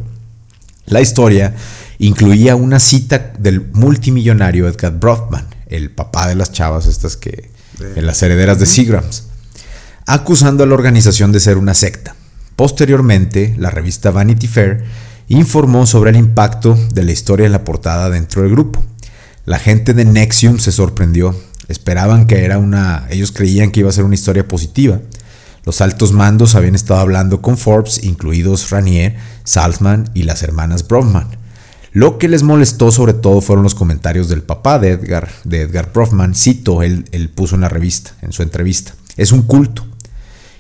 La 0.86 1.02
historia 1.02 1.56
incluía 2.00 2.56
una 2.56 2.80
cita 2.80 3.34
del 3.38 3.70
multimillonario 3.74 4.68
Edgar 4.68 5.00
Brothman, 5.00 5.48
el 5.68 5.92
papá 5.92 6.28
de 6.28 6.36
las 6.36 6.52
chavas 6.52 6.88
estas 6.88 7.18
que 7.18 7.52
en 7.96 8.06
las 8.06 8.22
herederas 8.22 8.60
de 8.60 8.66
Seagrams 8.66 9.24
acusando 10.06 10.64
a 10.64 10.68
la 10.68 10.74
organización 10.74 11.32
de 11.32 11.40
ser 11.40 11.58
una 11.58 11.74
secta. 11.74 12.16
Posteriormente, 12.56 13.56
la 13.58 13.70
revista 13.70 14.12
Vanity 14.12 14.48
Fair 14.48 14.84
informó 15.28 15.86
sobre 15.86 16.12
el 16.12 16.18
impacto 16.18 16.78
de 16.94 17.04
la 17.04 17.12
historia 17.12 17.46
en 17.46 17.52
la 17.52 17.64
portada 17.64 18.10
dentro 18.10 18.42
del 18.44 18.52
grupo. 18.52 18.84
La 19.46 19.60
gente 19.60 19.94
de 19.94 20.06
Nexium 20.06 20.60
se 20.60 20.72
sorprendió, 20.72 21.36
esperaban 21.68 22.28
que 22.28 22.44
era 22.46 22.58
una, 22.58 23.08
ellos 23.10 23.32
creían 23.32 23.72
que 23.72 23.82
iba 23.82 23.90
a 23.90 23.94
ser 23.94 24.04
una 24.04 24.16
historia 24.16 24.48
positiva. 24.48 25.00
Los 25.66 25.82
altos 25.82 26.12
mandos 26.12 26.56
habían 26.56 26.76
estado 26.76 27.00
hablando 27.00 27.42
con 27.42 27.58
Forbes, 27.58 28.04
incluidos 28.04 28.70
Ranier, 28.70 29.16
Salzman 29.44 30.10
y 30.14 30.24
las 30.24 30.44
hermanas 30.44 30.88
Brofman. 30.88 31.38
Lo 31.94 32.18
que 32.18 32.28
les 32.28 32.44
molestó 32.44 32.92
sobre 32.92 33.14
todo 33.14 33.40
fueron 33.40 33.64
los 33.64 33.76
comentarios 33.76 34.28
del 34.28 34.42
papá 34.42 34.80
de 34.80 34.92
Edgar, 34.92 35.30
de 35.44 35.62
Edgar 35.62 35.92
Brofman, 35.94 36.36
cito, 36.36 36.84
él, 36.84 37.06
él 37.12 37.30
puso 37.30 37.56
en 37.56 37.62
la 37.62 37.70
revista, 37.70 38.14
en 38.22 38.34
su 38.34 38.42
entrevista. 38.42 38.94
Es 39.16 39.32
un 39.32 39.44
culto 39.44 39.86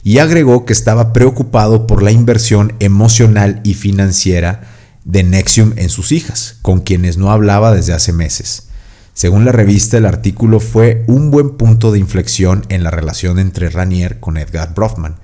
y 0.03 0.19
agregó 0.19 0.65
que 0.65 0.73
estaba 0.73 1.13
preocupado 1.13 1.87
por 1.87 2.03
la 2.03 2.11
inversión 2.11 2.73
emocional 2.79 3.61
y 3.63 3.73
financiera 3.73 4.61
de 5.05 5.23
Nexium 5.23 5.73
en 5.77 5.89
sus 5.89 6.11
hijas, 6.11 6.57
con 6.61 6.81
quienes 6.81 7.17
no 7.17 7.31
hablaba 7.31 7.73
desde 7.73 7.93
hace 7.93 8.13
meses. 8.13 8.67
Según 9.13 9.45
la 9.45 9.51
revista, 9.51 9.97
el 9.97 10.07
artículo 10.07 10.59
fue 10.59 11.03
un 11.07 11.29
buen 11.29 11.51
punto 11.51 11.91
de 11.91 11.99
inflexión 11.99 12.65
en 12.69 12.83
la 12.83 12.89
relación 12.89 13.37
entre 13.37 13.69
Ranier 13.69 14.19
con 14.19 14.37
Edgar 14.37 14.73
Brofman. 14.73 15.17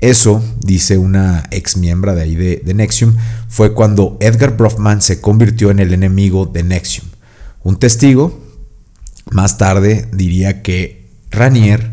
Eso, 0.00 0.42
dice 0.58 0.98
una 0.98 1.44
ex 1.50 1.76
miembro 1.76 2.14
de 2.14 2.22
ahí 2.22 2.34
de, 2.34 2.74
Nexium, 2.74 3.14
fue 3.48 3.72
cuando 3.72 4.16
Edgar 4.20 4.56
Brofman 4.56 5.00
se 5.00 5.20
convirtió 5.20 5.70
en 5.70 5.78
el 5.78 5.92
enemigo 5.92 6.46
de 6.46 6.64
Nexium. 6.64 7.06
Un 7.62 7.78
testigo, 7.78 8.40
más 9.30 9.58
tarde, 9.58 10.08
diría 10.12 10.62
que 10.62 11.06
Ranier 11.30 11.92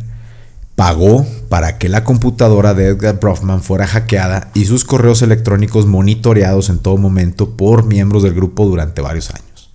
pagó 0.75 1.27
para 1.49 1.77
que 1.77 1.89
la 1.89 2.03
computadora 2.03 2.73
de 2.73 2.87
Edgar 2.87 3.19
Brofman 3.19 3.61
fuera 3.61 3.85
hackeada 3.85 4.49
y 4.53 4.65
sus 4.65 4.85
correos 4.85 5.21
electrónicos 5.21 5.85
monitoreados 5.85 6.69
en 6.69 6.79
todo 6.79 6.97
momento 6.97 7.57
por 7.57 7.85
miembros 7.85 8.23
del 8.23 8.33
grupo 8.33 8.65
durante 8.65 9.01
varios 9.01 9.29
años. 9.31 9.71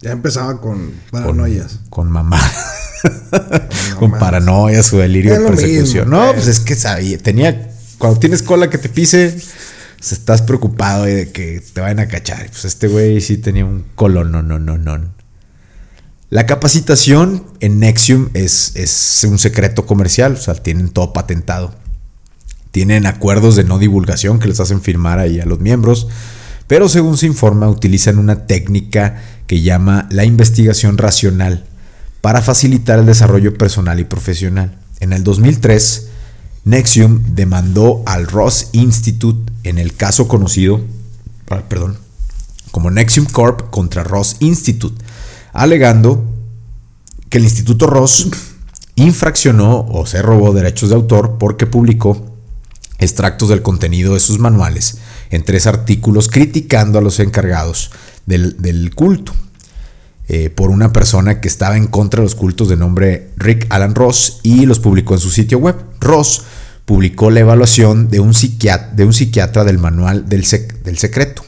Ya 0.00 0.12
empezaba 0.12 0.60
con 0.60 0.92
paranoias. 1.10 1.80
Con, 1.90 2.10
mamá. 2.10 2.40
con 3.98 4.12
paranoias 4.12 4.92
o 4.92 4.98
delirio 4.98 5.32
de 5.38 5.46
persecución. 5.48 6.10
no, 6.10 6.32
pues 6.32 6.46
es 6.46 6.60
que 6.60 6.74
sabía, 6.74 7.18
tenía, 7.18 7.70
cuando 7.98 8.20
tienes 8.20 8.42
cola 8.42 8.70
que 8.70 8.78
te 8.78 8.88
pise, 8.88 9.36
pues 9.98 10.12
estás 10.12 10.42
preocupado 10.42 11.04
de 11.04 11.32
que 11.32 11.60
te 11.72 11.80
vayan 11.80 12.00
a 12.00 12.08
cachar. 12.08 12.48
Pues 12.50 12.64
este 12.64 12.86
güey 12.86 13.20
sí 13.20 13.38
tenía 13.38 13.64
un 13.64 13.84
colon, 13.94 14.30
no, 14.30 14.42
no, 14.42 14.58
no, 14.58 14.78
no. 14.78 15.18
La 16.30 16.46
capacitación 16.46 17.44
en 17.60 17.80
Nexium 17.80 18.28
es, 18.34 18.72
es 18.76 19.24
un 19.28 19.38
secreto 19.38 19.86
comercial, 19.86 20.34
o 20.34 20.36
sea, 20.36 20.54
tienen 20.54 20.90
todo 20.90 21.12
patentado. 21.12 21.74
Tienen 22.70 23.06
acuerdos 23.06 23.56
de 23.56 23.64
no 23.64 23.78
divulgación 23.78 24.38
que 24.38 24.46
les 24.46 24.60
hacen 24.60 24.82
firmar 24.82 25.18
ahí 25.18 25.40
a 25.40 25.46
los 25.46 25.58
miembros, 25.58 26.06
pero 26.66 26.88
según 26.90 27.16
se 27.16 27.26
informa 27.26 27.68
utilizan 27.68 28.18
una 28.18 28.46
técnica 28.46 29.22
que 29.48 29.62
llama 29.62 30.06
la 30.10 30.24
investigación 30.24 30.98
racional 30.98 31.64
para 32.20 32.42
facilitar 32.42 33.00
el 33.00 33.06
desarrollo 33.06 33.56
personal 33.58 33.98
y 33.98 34.04
profesional. 34.04 34.78
En 35.00 35.12
el 35.12 35.24
2003, 35.24 36.08
Nexium 36.64 37.22
demandó 37.34 38.02
al 38.06 38.26
Ross 38.26 38.68
Institute 38.72 39.50
en 39.64 39.78
el 39.78 39.94
caso 39.94 40.28
conocido, 40.28 40.82
ah, 41.50 41.62
perdón, 41.68 41.98
como 42.70 42.90
Nexium 42.90 43.26
Corp 43.26 43.70
contra 43.70 44.04
Ross 44.04 44.36
Institute, 44.40 45.02
alegando 45.52 46.24
que 47.30 47.38
el 47.38 47.44
Instituto 47.44 47.86
Ross 47.86 48.28
infraccionó 48.96 49.86
o 49.88 50.06
se 50.06 50.20
robó 50.20 50.52
derechos 50.52 50.90
de 50.90 50.96
autor 50.96 51.36
porque 51.38 51.66
publicó 51.66 52.36
extractos 52.98 53.48
del 53.48 53.62
contenido 53.62 54.14
de 54.14 54.20
sus 54.20 54.38
manuales 54.38 54.98
en 55.30 55.44
tres 55.44 55.66
artículos 55.66 56.28
criticando 56.28 56.98
a 56.98 57.02
los 57.02 57.20
encargados 57.20 57.92
del, 58.28 58.92
culto. 58.94 59.32
Eh, 60.30 60.50
por 60.50 60.68
una 60.68 60.92
persona 60.92 61.40
que 61.40 61.48
estaba 61.48 61.78
en 61.78 61.86
contra 61.86 62.20
de 62.20 62.26
los 62.26 62.34
cultos 62.34 62.68
de 62.68 62.76
nombre 62.76 63.30
Rick 63.38 63.66
Alan 63.70 63.94
Ross 63.94 64.40
y 64.42 64.66
los 64.66 64.78
publicó 64.78 65.14
en 65.14 65.20
su 65.20 65.30
sitio 65.30 65.58
web. 65.58 65.76
Ross 66.00 66.42
publicó 66.84 67.30
la 67.30 67.40
evaluación 67.40 68.10
de 68.10 68.20
un, 68.20 68.34
psiquiatra, 68.34 68.90
de 68.94 69.04
un 69.04 69.14
psiquiatra 69.14 69.64
del 69.64 69.78
manual 69.78 70.28
del, 70.28 70.46
del 70.84 70.98
secreto. 70.98 71.44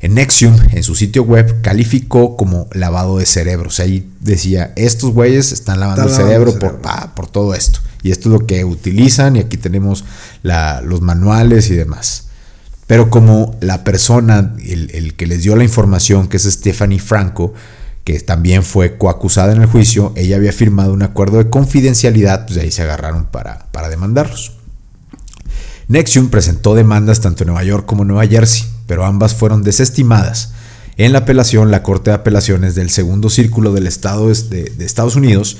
En 0.00 0.14
Nexium, 0.14 0.56
en 0.72 0.82
su 0.82 0.94
sitio 0.94 1.22
web, 1.22 1.62
calificó 1.62 2.36
como 2.36 2.68
lavado 2.72 3.18
de 3.18 3.26
cerebros. 3.26 3.80
Ahí 3.80 4.10
decía, 4.20 4.72
estos 4.76 5.12
güeyes 5.12 5.52
están 5.52 5.80
lavando 5.80 6.04
el 6.04 6.14
cerebro, 6.14 6.58
Por, 6.58 6.80
por 7.14 7.26
todo 7.28 7.54
esto. 7.54 7.80
Y 8.02 8.10
esto 8.10 8.28
es 8.28 8.40
lo 8.40 8.46
que 8.46 8.64
utilizan 8.64 9.36
y 9.36 9.38
aquí 9.38 9.56
tenemos 9.56 10.04
los 10.42 11.00
manuales 11.00 11.70
y 11.70 11.74
demás. 11.74 12.23
Pero 12.86 13.10
como 13.10 13.56
la 13.60 13.84
persona, 13.84 14.54
el, 14.64 15.14
que 15.14 15.26
les 15.26 15.42
dio 15.42 15.56
la 15.56 15.64
información, 15.64 16.28
que 16.28 16.36
es 16.36 16.44
Stephanie 16.44 16.98
Franco, 16.98 17.54
que 18.04 18.20
también 18.20 18.62
fue 18.62 18.98
coacusada 18.98 19.52
en 19.52 19.62
el 19.62 19.66
juicio, 19.66 20.12
ella 20.16 20.36
había 20.36 20.52
firmado 20.52 20.92
un 20.92 21.02
acuerdo 21.02 21.38
de 21.38 21.48
confidencialidad, 21.48 22.46
pues 22.46 22.58
ahí 22.58 22.70
se 22.70 22.82
agarraron 22.82 23.24
para, 23.26 23.66
para 23.72 23.88
demandarlos. 23.88 24.52
Nexium 25.88 26.28
presentó 26.28 26.74
demandas 26.74 27.20
tanto 27.20 27.44
en 27.44 27.48
Nueva 27.48 27.64
York 27.64 27.86
como 27.86 28.02
en 28.02 28.08
Nueva 28.08 28.26
Jersey, 28.26 28.66
pero 28.86 29.04
ambas 29.04 29.34
fueron 29.34 29.62
desestimadas. 29.62 30.52
En 30.96 31.12
la 31.12 31.20
apelación, 31.20 31.70
la 31.70 31.82
Corte 31.82 32.10
de 32.10 32.16
Apelaciones 32.16 32.74
del 32.74 32.90
Segundo 32.90 33.30
Círculo 33.30 33.72
del 33.72 33.86
Estado 33.86 34.28
de, 34.28 34.64
de 34.76 34.84
Estados 34.84 35.16
Unidos 35.16 35.56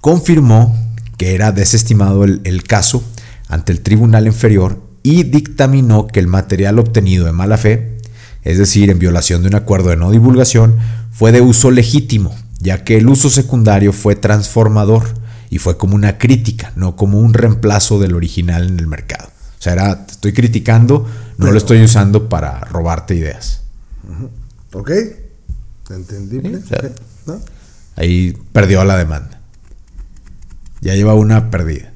confirmó 0.00 0.76
que 1.18 1.34
era 1.34 1.52
desestimado 1.52 2.24
el, 2.24 2.62
caso 2.62 3.02
ante 3.48 3.72
el 3.72 3.80
tribunal 3.80 4.26
inferior 4.26 4.80
y 5.02 5.24
dictaminó 5.24 6.06
que 6.06 6.20
el 6.20 6.26
material 6.26 6.78
obtenido 6.78 7.26
de 7.26 7.32
mala 7.32 7.56
fe, 7.56 7.98
es 8.42 8.58
decir, 8.58 8.90
en 8.90 8.98
violación 8.98 9.42
de 9.42 9.48
un 9.48 9.54
acuerdo 9.54 9.90
de 9.90 9.96
no 9.96 10.10
divulgación, 10.10 10.76
fue 11.10 11.32
de 11.32 11.40
uso 11.40 11.70
legítimo, 11.70 12.34
ya 12.60 12.84
que 12.84 12.96
el 12.96 13.08
uso 13.08 13.30
secundario 13.30 13.92
fue 13.92 14.16
transformador 14.16 15.04
y 15.50 15.58
fue 15.58 15.76
como 15.76 15.94
una 15.94 16.18
crítica, 16.18 16.72
no 16.76 16.96
como 16.96 17.18
un 17.20 17.34
reemplazo 17.34 17.98
del 17.98 18.14
original 18.14 18.66
en 18.66 18.78
el 18.78 18.86
mercado. 18.86 19.28
O 19.58 19.62
sea, 19.62 19.72
era, 19.72 20.06
estoy 20.08 20.32
criticando, 20.32 21.06
no 21.36 21.50
lo 21.50 21.58
estoy 21.58 21.82
usando 21.82 22.28
para 22.28 22.60
robarte 22.60 23.14
ideas. 23.14 23.62
Ok, 24.72 24.90
entendible. 25.90 26.60
Ahí 27.96 28.36
perdió 28.52 28.84
la 28.84 28.96
demanda. 28.96 29.40
Ya 30.80 30.94
lleva 30.94 31.14
una 31.14 31.50
perdida. 31.50 31.87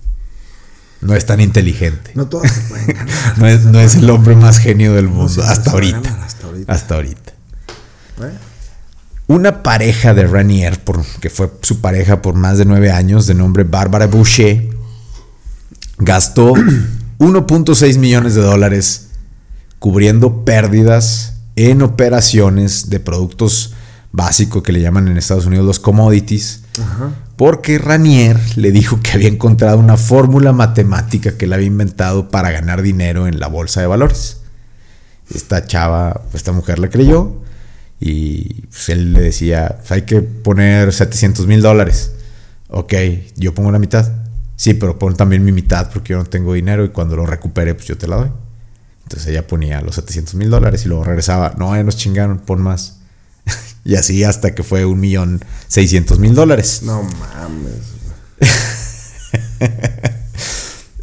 No 1.02 1.14
es 1.14 1.26
tan 1.26 1.40
inteligente. 1.40 2.12
No 2.14 2.26
todas 2.26 2.52
se 2.52 2.60
pueden 2.62 2.86
ganar. 2.86 3.38
no, 3.72 3.80
es, 3.80 3.96
el 3.96 4.08
hombre 4.08 4.36
más 4.36 4.58
genio 4.58 4.94
del 4.94 5.08
mundo. 5.08 5.42
hasta, 5.42 5.72
ahorita. 5.72 6.26
hasta, 6.68 6.94
ahorita. 6.94 7.32
Una 9.26 9.62
pareja 9.62 10.14
de 10.14 10.26
Ranier, 10.26 10.78
que 11.20 11.28
fue 11.28 11.50
su 11.62 11.80
pareja 11.80 12.22
por 12.22 12.34
más 12.34 12.58
de 12.58 12.64
nueve 12.64 12.92
años, 12.92 13.26
de 13.26 13.34
nombre 13.34 13.64
Bárbara 13.64 14.06
Boucher, 14.06 14.70
gastó 15.98 16.52
1.6 17.18 17.98
millones 17.98 18.34
de 18.34 18.42
dólares 18.42 19.08
cubriendo 19.78 20.44
pérdidas 20.44 21.34
en 21.56 21.82
operaciones 21.82 22.90
de 22.90 23.00
productos 23.00 23.74
básicos 24.12 24.62
que 24.62 24.72
le 24.72 24.80
llaman 24.80 25.08
en 25.08 25.16
Estados 25.16 25.46
Unidos 25.46 25.66
los 25.66 25.80
commodities, 25.80 26.61
Porque 27.36 27.78
Ranier 27.78 28.38
le 28.56 28.72
dijo 28.72 29.00
que 29.00 29.12
había 29.12 29.28
encontrado 29.28 29.78
una 29.78 29.96
fórmula 29.96 30.52
matemática 30.52 31.36
que 31.36 31.44
él 31.44 31.52
había 31.52 31.66
inventado 31.66 32.28
para 32.30 32.50
ganar 32.50 32.82
dinero 32.82 33.26
en 33.26 33.40
la 33.40 33.48
bolsa 33.48 33.80
de 33.80 33.86
valores. 33.86 34.38
Esta 35.34 35.66
chava, 35.66 36.22
esta 36.34 36.52
mujer 36.52 36.78
le 36.78 36.88
creyó 36.88 37.42
y 38.00 38.62
pues, 38.62 38.88
él 38.88 39.12
le 39.12 39.20
decía, 39.20 39.78
hay 39.88 40.02
que 40.02 40.22
poner 40.22 40.92
700 40.92 41.46
mil 41.46 41.62
dólares. 41.62 42.12
Ok, 42.68 42.94
yo 43.36 43.54
pongo 43.54 43.70
la 43.70 43.78
mitad. 43.78 44.10
Sí, 44.56 44.74
pero 44.74 44.98
pon 44.98 45.14
también 45.14 45.44
mi 45.44 45.52
mitad 45.52 45.90
porque 45.92 46.12
yo 46.12 46.18
no 46.18 46.24
tengo 46.24 46.54
dinero 46.54 46.84
y 46.84 46.90
cuando 46.90 47.16
lo 47.16 47.26
recupere, 47.26 47.74
pues 47.74 47.86
yo 47.86 47.98
te 47.98 48.08
la 48.08 48.16
doy. 48.16 48.30
Entonces 49.02 49.28
ella 49.28 49.46
ponía 49.46 49.80
los 49.82 49.96
700 49.96 50.34
mil 50.36 50.50
dólares 50.50 50.84
y 50.84 50.88
luego 50.88 51.04
regresaba. 51.04 51.54
No, 51.58 51.74
ya 51.76 51.82
nos 51.82 51.96
chingaron, 51.96 52.38
pon 52.38 52.62
más. 52.62 53.01
Y 53.84 53.96
así 53.96 54.22
hasta 54.22 54.54
que 54.54 54.62
fue 54.62 54.84
un 54.84 55.00
millón 55.00 55.44
seiscientos 55.66 56.20
mil 56.20 56.34
dólares. 56.34 56.82
No 56.84 57.02
mames. 57.02 57.92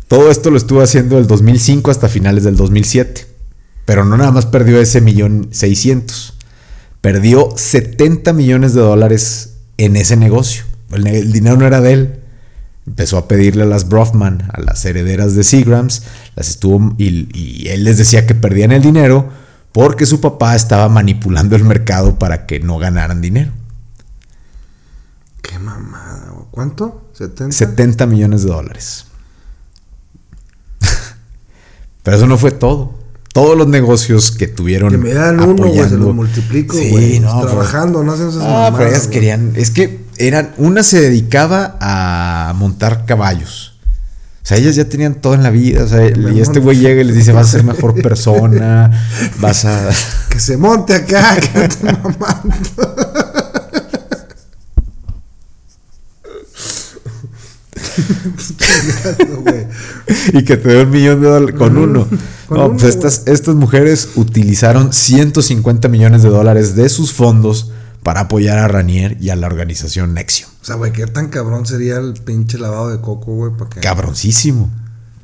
Todo 0.08 0.32
esto 0.32 0.50
lo 0.50 0.58
estuvo 0.58 0.82
haciendo 0.82 1.18
del 1.18 1.28
2005 1.28 1.92
hasta 1.92 2.08
finales 2.08 2.44
del 2.44 2.56
2007. 2.56 3.28
Pero 3.86 4.06
no 4.06 4.18
nada 4.18 4.32
más 4.32 4.46
perdió 4.46 4.80
ese 4.80 5.02
millón 5.02 5.50
seiscientos. 5.52 6.36
Perdió 7.02 7.50
70 7.56 8.34
millones 8.34 8.74
de 8.74 8.82
dólares 8.82 9.56
en 9.78 9.96
ese 9.96 10.16
negocio. 10.16 10.64
El, 10.92 11.32
dinero 11.32 11.58
no 11.58 11.68
era 11.68 11.82
de 11.82 11.94
él. 11.94 12.20
Empezó 12.88 13.18
a 13.18 13.28
pedirle 13.28 13.64
a 13.64 13.68
las 13.68 13.88
Brofman, 13.88 14.50
a 14.54 14.62
las 14.62 14.84
herederas 14.86 15.36
de 15.36 15.44
Seagrams, 15.44 16.04
las 16.36 16.50
estuvo 16.50 16.96
y, 16.98 17.28
y 17.38 17.68
él 17.68 17.84
les 17.84 17.98
decía 17.98 18.26
que 18.26 18.34
perdían 18.34 18.72
el 18.72 18.82
dinero 18.82 19.30
porque 19.72 20.06
su 20.06 20.20
papá 20.22 20.56
estaba 20.56 20.90
manipulando 20.90 21.56
el 21.56 21.64
mercado 21.64 22.18
para 22.18 22.46
que 22.46 22.60
no 22.60 22.78
ganaran 22.80 23.22
dinero. 23.22 23.52
Qué 25.42 25.60
mamada. 25.60 26.34
¿Cuánto? 26.52 27.10
70, 27.14 27.56
70 27.56 28.06
millones 28.06 28.44
de 28.44 28.50
dólares. 28.50 29.06
Pero 32.04 32.18
eso 32.18 32.28
no 32.28 32.38
fue 32.38 32.52
todo. 32.52 33.00
Todos 33.34 33.58
los 33.58 33.68
negocios 33.68 34.32
que 34.32 34.48
tuvieron. 34.48 34.90
Que 34.90 34.98
me 34.98 35.14
dan 35.14 35.40
uno, 35.40 35.68
güey, 35.68 35.88
se 35.88 35.98
lo 35.98 36.14
multiplico, 36.14 36.76
sí, 36.76 37.20
No, 37.20 37.42
Trabajando, 37.42 38.04
no 38.04 38.14
hacen 38.14 38.30
esas 38.30 38.42
Ah, 38.44 38.74
pero 38.76 38.90
ellas 38.90 39.08
querían. 39.08 39.54
Es 39.56 39.70
que 39.70 40.04
eran. 40.18 40.54
Una 40.58 40.82
se 40.82 41.00
dedicaba 41.00 41.78
a 41.80 42.54
montar 42.56 43.06
caballos. 43.06 43.79
O 44.50 44.52
sea, 44.52 44.58
ellas 44.58 44.76
ya 44.76 44.86
tenían 44.86 45.14
todo 45.14 45.36
en 45.36 45.44
la 45.44 45.52
vida. 45.52 45.84
O 45.84 45.88
sea, 45.88 46.10
y 46.10 46.40
este 46.42 46.60
güey 46.60 46.80
llega 46.80 47.02
y 47.02 47.04
les 47.04 47.16
dice, 47.16 47.32
vas 47.32 47.50
a 47.50 47.52
ser 47.52 47.64
mejor 47.64 47.94
persona, 48.02 48.90
vas 49.40 49.64
a... 49.64 49.92
Que 50.28 50.40
se 50.40 50.58
monte 50.58 50.96
acá, 50.96 51.36
que 51.36 51.68
te 51.68 51.84
mamando. 51.94 52.96
y 60.34 60.44
que 60.44 60.58
te 60.58 60.70
dé 60.70 60.82
un 60.82 60.90
millón 60.90 61.22
de 61.22 61.28
dólares 61.28 61.56
con 61.56 61.78
uno. 61.78 62.08
no, 62.50 62.72
pues 62.72 62.86
estas, 62.86 63.28
estas 63.28 63.54
mujeres 63.54 64.10
utilizaron 64.16 64.94
150 64.94 65.88
millones 65.90 66.24
de 66.24 66.30
dólares 66.30 66.76
de 66.76 66.90
sus 66.90 67.14
fondos 67.14 67.72
para 68.04 68.22
apoyar 68.22 68.58
a 68.60 68.68
Ranier 68.68 69.18
y 69.20 69.30
a 69.30 69.36
la 69.36 69.48
organización 69.48 70.14
Nexio. 70.14 70.48
O 70.62 70.66
sea, 70.66 70.76
güey, 70.76 70.92
qué 70.92 71.08
tan 71.08 71.28
cabrón 71.30 71.66
sería 71.66 71.98
el 71.98 72.14
pinche 72.14 72.58
lavado 72.58 72.90
de 72.90 73.02
coco, 73.02 73.34
güey, 73.34 73.52
para 73.58 73.70
que... 73.70 73.80
Cabroncísimo. 73.80 74.70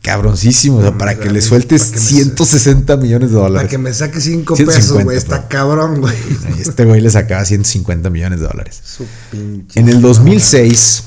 Cabroncísimo, 0.01 0.78
o 0.78 0.82
sea, 0.82 0.95
para 0.95 1.17
que 1.17 1.32
le 1.32 1.41
sueltes 1.41 1.82
160 1.82 2.95
millones 2.97 3.32
de 3.32 3.38
dólares. 3.38 3.57
Para 3.57 3.69
que 3.69 3.78
me 3.80 3.91
saque 3.91 4.21
5 4.21 4.55
pesos, 4.55 5.03
güey, 5.03 5.17
está 5.17 5.47
cabrón, 5.47 5.99
güey. 5.99 6.13
Este 6.59 6.86
güey 6.86 7.01
le 7.01 7.09
sacaba 7.09 7.43
150 7.43 8.11
millones 8.11 8.39
de 8.39 8.45
dólares. 8.45 8.80
Su 8.84 9.07
pinche 9.32 9.80
en 9.80 9.89
el 9.89 10.01
2006, 10.01 11.05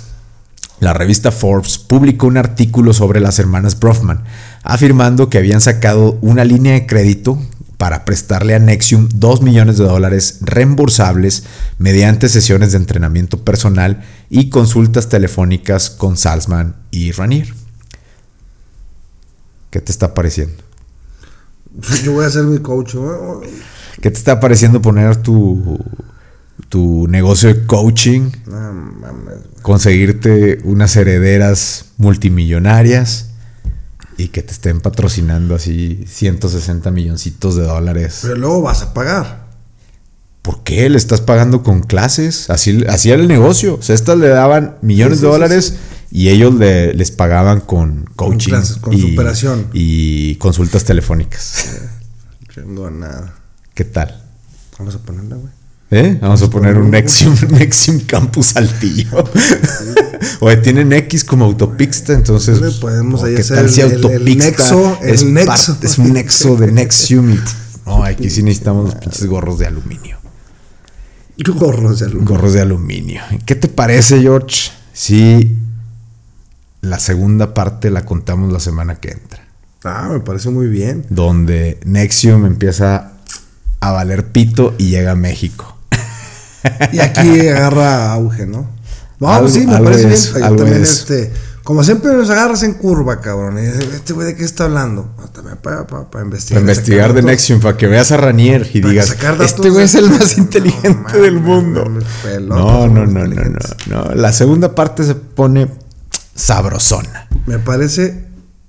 la 0.80 0.94
revista 0.94 1.30
Forbes 1.30 1.78
publicó 1.78 2.26
un 2.26 2.38
artículo 2.38 2.92
sobre 2.92 3.20
las 3.20 3.38
hermanas 3.38 3.78
Brofman, 3.78 4.24
afirmando 4.64 5.30
que 5.30 5.38
habían 5.38 5.60
sacado 5.60 6.18
una 6.20 6.44
línea 6.44 6.72
de 6.72 6.86
crédito 6.86 7.40
para 7.78 8.04
prestarle 8.04 8.54
a 8.54 8.58
Nexium 8.58 9.08
2 9.14 9.40
millones 9.42 9.78
de 9.78 9.84
dólares 9.84 10.38
reembolsables 10.42 11.44
mediante 11.78 12.28
sesiones 12.28 12.72
de 12.72 12.78
entrenamiento 12.78 13.44
personal 13.44 14.04
y 14.28 14.50
consultas 14.50 15.08
telefónicas 15.08 15.88
con 15.88 16.16
Salzman 16.16 16.74
y 16.90 17.12
Ranier. 17.12 17.54
¿Qué 19.70 19.80
te 19.80 19.92
está 19.92 20.12
pareciendo? 20.12 20.62
Yo 22.04 22.12
voy 22.12 22.24
a 22.24 22.30
ser 22.30 22.44
mi 22.44 22.58
coach. 22.58 22.96
¿Qué 24.00 24.10
te 24.10 24.16
está 24.18 24.40
pareciendo 24.40 24.82
poner 24.82 25.16
tu, 25.16 25.78
tu 26.68 27.06
negocio 27.08 27.52
de 27.54 27.64
coaching, 27.66 28.30
No 28.46 28.72
mames, 28.72 29.24
güey. 29.24 29.38
conseguirte 29.62 30.58
unas 30.64 30.96
herederas 30.96 31.86
multimillonarias 31.96 33.26
y 34.18 34.28
que 34.28 34.42
te 34.42 34.52
estén 34.52 34.80
patrocinando 34.80 35.54
así 35.54 36.04
160 36.06 36.90
milloncitos 36.90 37.56
de 37.56 37.62
dólares. 37.62 38.18
Pero 38.22 38.36
luego 38.36 38.60
vas 38.62 38.82
a 38.82 38.92
pagar. 38.92 39.46
¿Por 40.42 40.62
qué? 40.64 40.88
Le 40.90 40.98
estás 40.98 41.20
pagando 41.22 41.62
con 41.62 41.80
clases. 41.82 42.50
Así, 42.50 42.84
así 42.88 43.10
era 43.10 43.22
el 43.22 43.28
negocio. 43.28 43.76
O 43.76 43.82
sea, 43.82 43.94
estas 43.94 44.18
le 44.18 44.28
daban 44.28 44.76
millones 44.82 45.18
Sí, 45.18 45.20
sí, 45.20 45.26
de 45.26 45.32
dólares 45.32 45.64
sí. 45.66 45.76
y 46.10 46.28
ellos 46.30 46.54
le- 46.54 46.94
les 46.94 47.10
pagaban 47.10 47.60
con 47.60 48.04
coaching. 48.16 48.50
clases, 48.50 48.76
con 48.78 48.92
y, 48.94 49.00
superación. 49.00 49.68
Y 49.72 50.34
consultas 50.36 50.84
telefónicas. 50.84 51.68
Chingo 52.54 52.90
nada. 52.90 53.34
¿Qué 53.74 53.84
tal? 53.84 54.20
Vamos 54.78 54.94
a 54.94 54.98
ponerla, 54.98 55.36
güey. 55.36 55.52
¿Eh? 55.90 56.18
Vamos 56.20 56.42
a 56.42 56.50
poner 56.50 56.76
un 56.76 56.90
Nexium, 56.90 57.34
Nexium 57.50 58.00
Campus 58.00 58.48
Saltillo. 58.48 59.24
Oye, 60.40 60.56
tienen 60.58 60.92
X 60.92 61.24
como 61.24 61.46
autopista, 61.46 62.12
entonces. 62.12 62.60
Le 62.60 62.70
podemos 62.72 63.22
oh, 63.22 63.24
ahí 63.24 63.34
¿qué 63.36 63.40
hacer 63.40 63.56
tal 63.56 63.64
el- 63.66 63.70
si 63.72 63.80
el- 63.80 63.92
el 63.92 64.04
autopista 64.04 64.44
nexo, 64.44 64.98
el 65.02 65.14
es, 65.14 65.24
nexo. 65.24 65.46
parte- 65.72 65.86
es 65.86 65.98
un 65.98 66.12
nexo 66.12 66.56
de 66.56 66.72
Nexium? 66.72 67.30
y, 67.32 67.40
No, 67.86 68.04
aquí 68.04 68.28
sí 68.28 68.42
necesitamos 68.42 68.84
los 68.86 68.94
pinches 68.96 69.26
gorros 69.26 69.58
de 69.58 69.66
aluminio. 69.66 70.18
Gorros 71.54 72.00
de 72.00 72.06
aluminio. 72.06 72.28
Gorros 72.34 72.52
de 72.52 72.60
aluminio. 72.60 73.22
¿Qué 73.46 73.54
te 73.54 73.68
parece, 73.68 74.20
George? 74.20 74.70
Si 74.92 75.56
la 76.82 76.98
segunda 76.98 77.54
parte 77.54 77.90
la 77.90 78.04
contamos 78.04 78.52
la 78.52 78.60
semana 78.60 78.96
que 78.96 79.12
entra. 79.12 79.46
Ah, 79.84 80.08
me 80.12 80.20
parece 80.20 80.50
muy 80.50 80.66
bien. 80.66 81.06
Donde 81.08 81.78
Nexium 81.86 82.44
empieza 82.44 83.12
a 83.80 83.92
valer 83.92 84.32
pito 84.32 84.74
y 84.76 84.88
llega 84.90 85.12
a 85.12 85.16
México. 85.16 85.77
Y 86.92 87.00
aquí 87.00 87.48
agarra 87.48 88.12
auge, 88.12 88.46
¿no? 88.46 88.68
No, 89.20 89.28
Algo- 89.28 89.42
pues 89.42 89.54
sí, 89.54 89.66
me 89.66 89.78
parece 89.78 90.12
es, 90.12 90.34
bien. 90.34 90.56
También, 90.56 90.82
es. 90.82 90.90
este, 90.90 91.32
como 91.64 91.82
siempre 91.84 92.14
nos 92.14 92.30
agarras 92.30 92.62
en 92.62 92.74
curva, 92.74 93.20
cabrón. 93.20 93.58
Y 93.58 93.62
dices, 93.62 93.88
este 93.94 94.12
güey 94.12 94.28
de 94.28 94.36
qué 94.36 94.44
está 94.44 94.64
hablando. 94.64 95.12
No, 95.18 95.28
también 95.28 95.58
para, 95.58 95.86
para, 95.86 96.08
para 96.08 96.24
investigar. 96.24 96.62
Para 96.62 96.72
investigar 96.72 97.12
de 97.12 97.22
Nexium, 97.22 97.60
para 97.60 97.76
que 97.76 97.86
veas 97.88 98.10
a 98.12 98.16
Ranier 98.16 98.70
y 98.72 98.80
Para 98.80 98.92
digas, 98.92 99.16
este 99.40 99.68
güey 99.70 99.84
es 99.84 99.94
el 99.96 100.08
más 100.08 100.36
No, 100.38 100.44
inteligente 100.44 101.18
del 101.18 101.40
mundo. 101.40 101.84
No, 102.40 102.86
no, 102.86 103.06
no, 103.06 103.06
no, 103.06 103.26
no, 103.26 103.58
no. 103.90 104.14
La 104.14 104.32
segunda 104.32 104.74
parte 104.74 105.04
se 105.04 105.14
pone 105.14 105.68
sabrosona. 106.34 107.28
Me 107.46 107.58
parece 107.58 108.27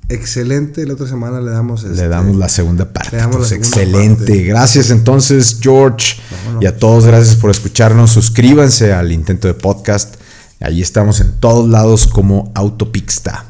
excelente. 0.09 0.85
La 0.85 0.93
otra 0.93 1.07
semana 1.07 1.39
le 1.41 1.51
damos 1.51 1.83
este, 1.83 1.95
Le 1.95 2.07
damos 2.07 2.35
la 2.35 2.49
segunda 2.49 2.91
parte. 2.91 3.11
le 3.13 3.17
damos 3.17 3.35
la 3.35 3.39
Pues 3.39 3.49
segunda 3.49 3.67
excelente. 3.69 4.15
parte. 4.25 4.43
Gracias 4.43 4.89
entonces, 4.89 5.57
George. 5.61 6.17
Y 6.59 6.65
a 6.65 6.77
todos, 6.77 7.05
gracias 7.05 7.35
por 7.35 7.51
escucharnos. 7.51 8.11
Suscríbanse 8.11 8.91
al 8.93 9.11
intento 9.11 9.47
de 9.47 9.53
podcast. 9.53 10.15
Allí 10.59 10.81
estamos 10.81 11.21
en 11.21 11.31
todos 11.39 11.69
lados 11.69 12.05
como 12.07 12.51
Autopixta. 12.55 13.45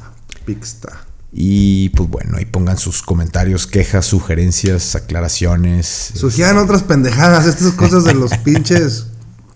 Pixta. 0.46 1.06
Y 1.32 1.90
pues 1.90 2.10
bueno, 2.10 2.38
ahí 2.38 2.46
pongan 2.46 2.78
sus 2.78 3.02
comentarios, 3.04 3.68
quejas, 3.68 4.06
sugerencias, 4.06 4.96
aclaraciones. 4.96 6.12
Surgían 6.16 6.58
otras 6.58 6.84
pendejadas, 6.84 7.46
estas 7.46 7.74
cosas 7.74 8.04
de 8.04 8.14
los 8.16 8.36
pinches. 8.44 9.06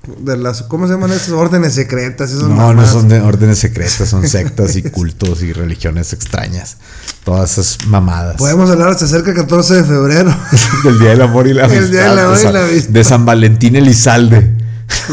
De 0.06 0.36
las, 0.36 0.64
¿Cómo 0.64 0.86
se 0.86 0.94
llaman 0.94 1.12
esas 1.12 1.30
órdenes 1.30 1.74
secretas? 1.76 2.32
Esas 2.32 2.50
No, 2.50 2.74
no 2.74 2.86
son 2.86 3.08
de 3.08 3.22
órdenes 3.22 3.60
secretas, 3.60 4.10
son 4.10 4.28
sectas 4.28 4.76
y 4.76 4.84
cultos 4.84 5.42
y 5.44 5.54
religiones 5.54 6.12
extrañas. 6.12 6.76
Todas 7.24 7.54
esas 7.54 7.88
mamadas. 7.88 8.36
Podemos 8.36 8.70
hablar 8.70 8.90
hasta 8.90 9.08
cerca 9.08 9.28
del 9.32 9.40
14 9.42 9.76
de 9.76 9.84
febrero. 9.86 10.36
Del 10.84 11.00
Día 11.00 11.10
del 11.12 11.22
Amor 11.22 11.48
y 11.48 11.54
la 11.54 11.66
El 11.68 11.72
Amistad. 11.72 11.90
Día 11.90 12.10
del 12.10 12.20
Amor 12.20 12.38
y 12.38 12.44
la 12.52 12.66
Amistad. 12.66 12.90
De 12.90 13.04
San 13.06 13.26
Valentín 13.26 13.78
Elizalde. 13.78 14.58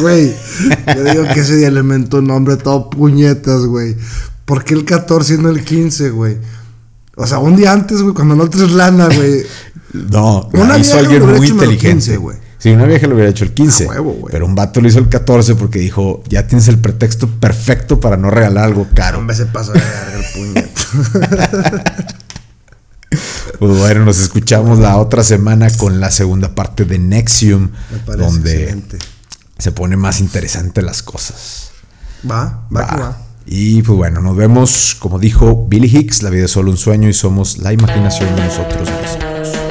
Güey, 0.01 0.35
yo 0.97 1.05
digo 1.05 1.25
que 1.33 1.41
ese 1.41 1.57
día 1.57 1.71
le 1.71 1.81
inventó 1.81 2.19
un 2.19 2.27
nombre 2.27 2.57
todo 2.57 2.91
puñetas, 2.91 3.61
güey. 3.67 3.97
¿Por 4.45 4.65
qué 4.65 4.75
el 4.75 4.85
14 4.85 5.35
y 5.35 5.39
no 5.39 5.51
el 5.51 5.63
15, 5.65 6.11
güey? 6.11 6.37
O 7.15 7.29
sea, 7.29 7.39
un 7.39 7.55
día 7.55 7.73
antes, 7.73 8.03
güey, 8.03 8.13
cuando 8.13 8.35
no 8.35 8.51
traes 8.51 8.73
lana, 8.73 9.07
güey. 9.07 9.47
No, 9.93 10.49
Una 10.53 10.79
hizo 10.79 10.99
alguien 10.99 11.25
muy 11.25 11.47
el 11.47 11.53
inteligente. 11.53 11.91
15, 11.91 12.17
güey. 12.17 12.50
Sí, 12.61 12.71
una 12.71 12.85
vieja 12.85 13.07
lo 13.07 13.15
hubiera 13.15 13.31
hecho 13.31 13.45
el 13.45 13.53
15. 13.55 13.85
A 13.87 13.89
huevo, 13.89 14.13
güey. 14.13 14.33
pero 14.33 14.45
un 14.47 14.55
vato 14.55 14.81
lo 14.83 14.87
hizo 14.89 14.99
el 14.99 15.09
14 15.09 15.55
porque 15.55 15.79
dijo, 15.79 16.23
ya 16.29 16.47
tienes 16.47 16.69
el 16.69 16.79
pretexto 16.79 17.27
perfecto 17.27 17.99
para 18.01 18.17
no 18.19 18.31
regalar 18.31 18.65
algo 18.65 18.87
caro. 18.95 19.19
Hombre, 19.19 19.35
se 19.35 19.47
pasó 19.47 19.73
de 19.73 19.81
el. 19.81 20.71
Pues 23.59 23.77
bueno, 23.79 24.05
nos 24.05 24.21
escuchamos 24.21 24.79
la 24.79 24.97
otra 24.97 25.23
semana 25.25 25.69
con 25.77 26.01
la 26.01 26.11
segunda 26.11 26.55
parte 26.55 26.85
de 26.85 26.99
Nexium, 26.99 27.71
donde 28.07 28.63
excelente. 28.63 28.99
se 29.59 29.73
pone 29.73 29.97
más 29.97 30.21
interesante 30.21 30.81
las 30.81 31.03
cosas. 31.03 31.71
Va, 32.31 32.67
va, 32.75 32.87
que 32.89 32.95
Va. 32.97 33.01
va. 33.01 33.19
Y 33.47 33.83
pues 33.83 33.97
bueno, 33.99 34.21
nos 34.21 34.37
vemos, 34.37 34.97
como 34.99 35.19
dijo 35.19 35.67
Billy 35.69 35.89
Hicks, 35.95 36.23
la 36.23 36.31
vida 36.31 36.45
es 36.45 36.53
solo 36.53 36.71
un 36.71 36.77
sueño 36.79 37.09
y 37.09 37.13
somos 37.13 37.59
la 37.59 37.73
imaginación 37.73 38.35
de 38.37 38.45
nosotros 38.45 38.89
mismos. 38.89 39.70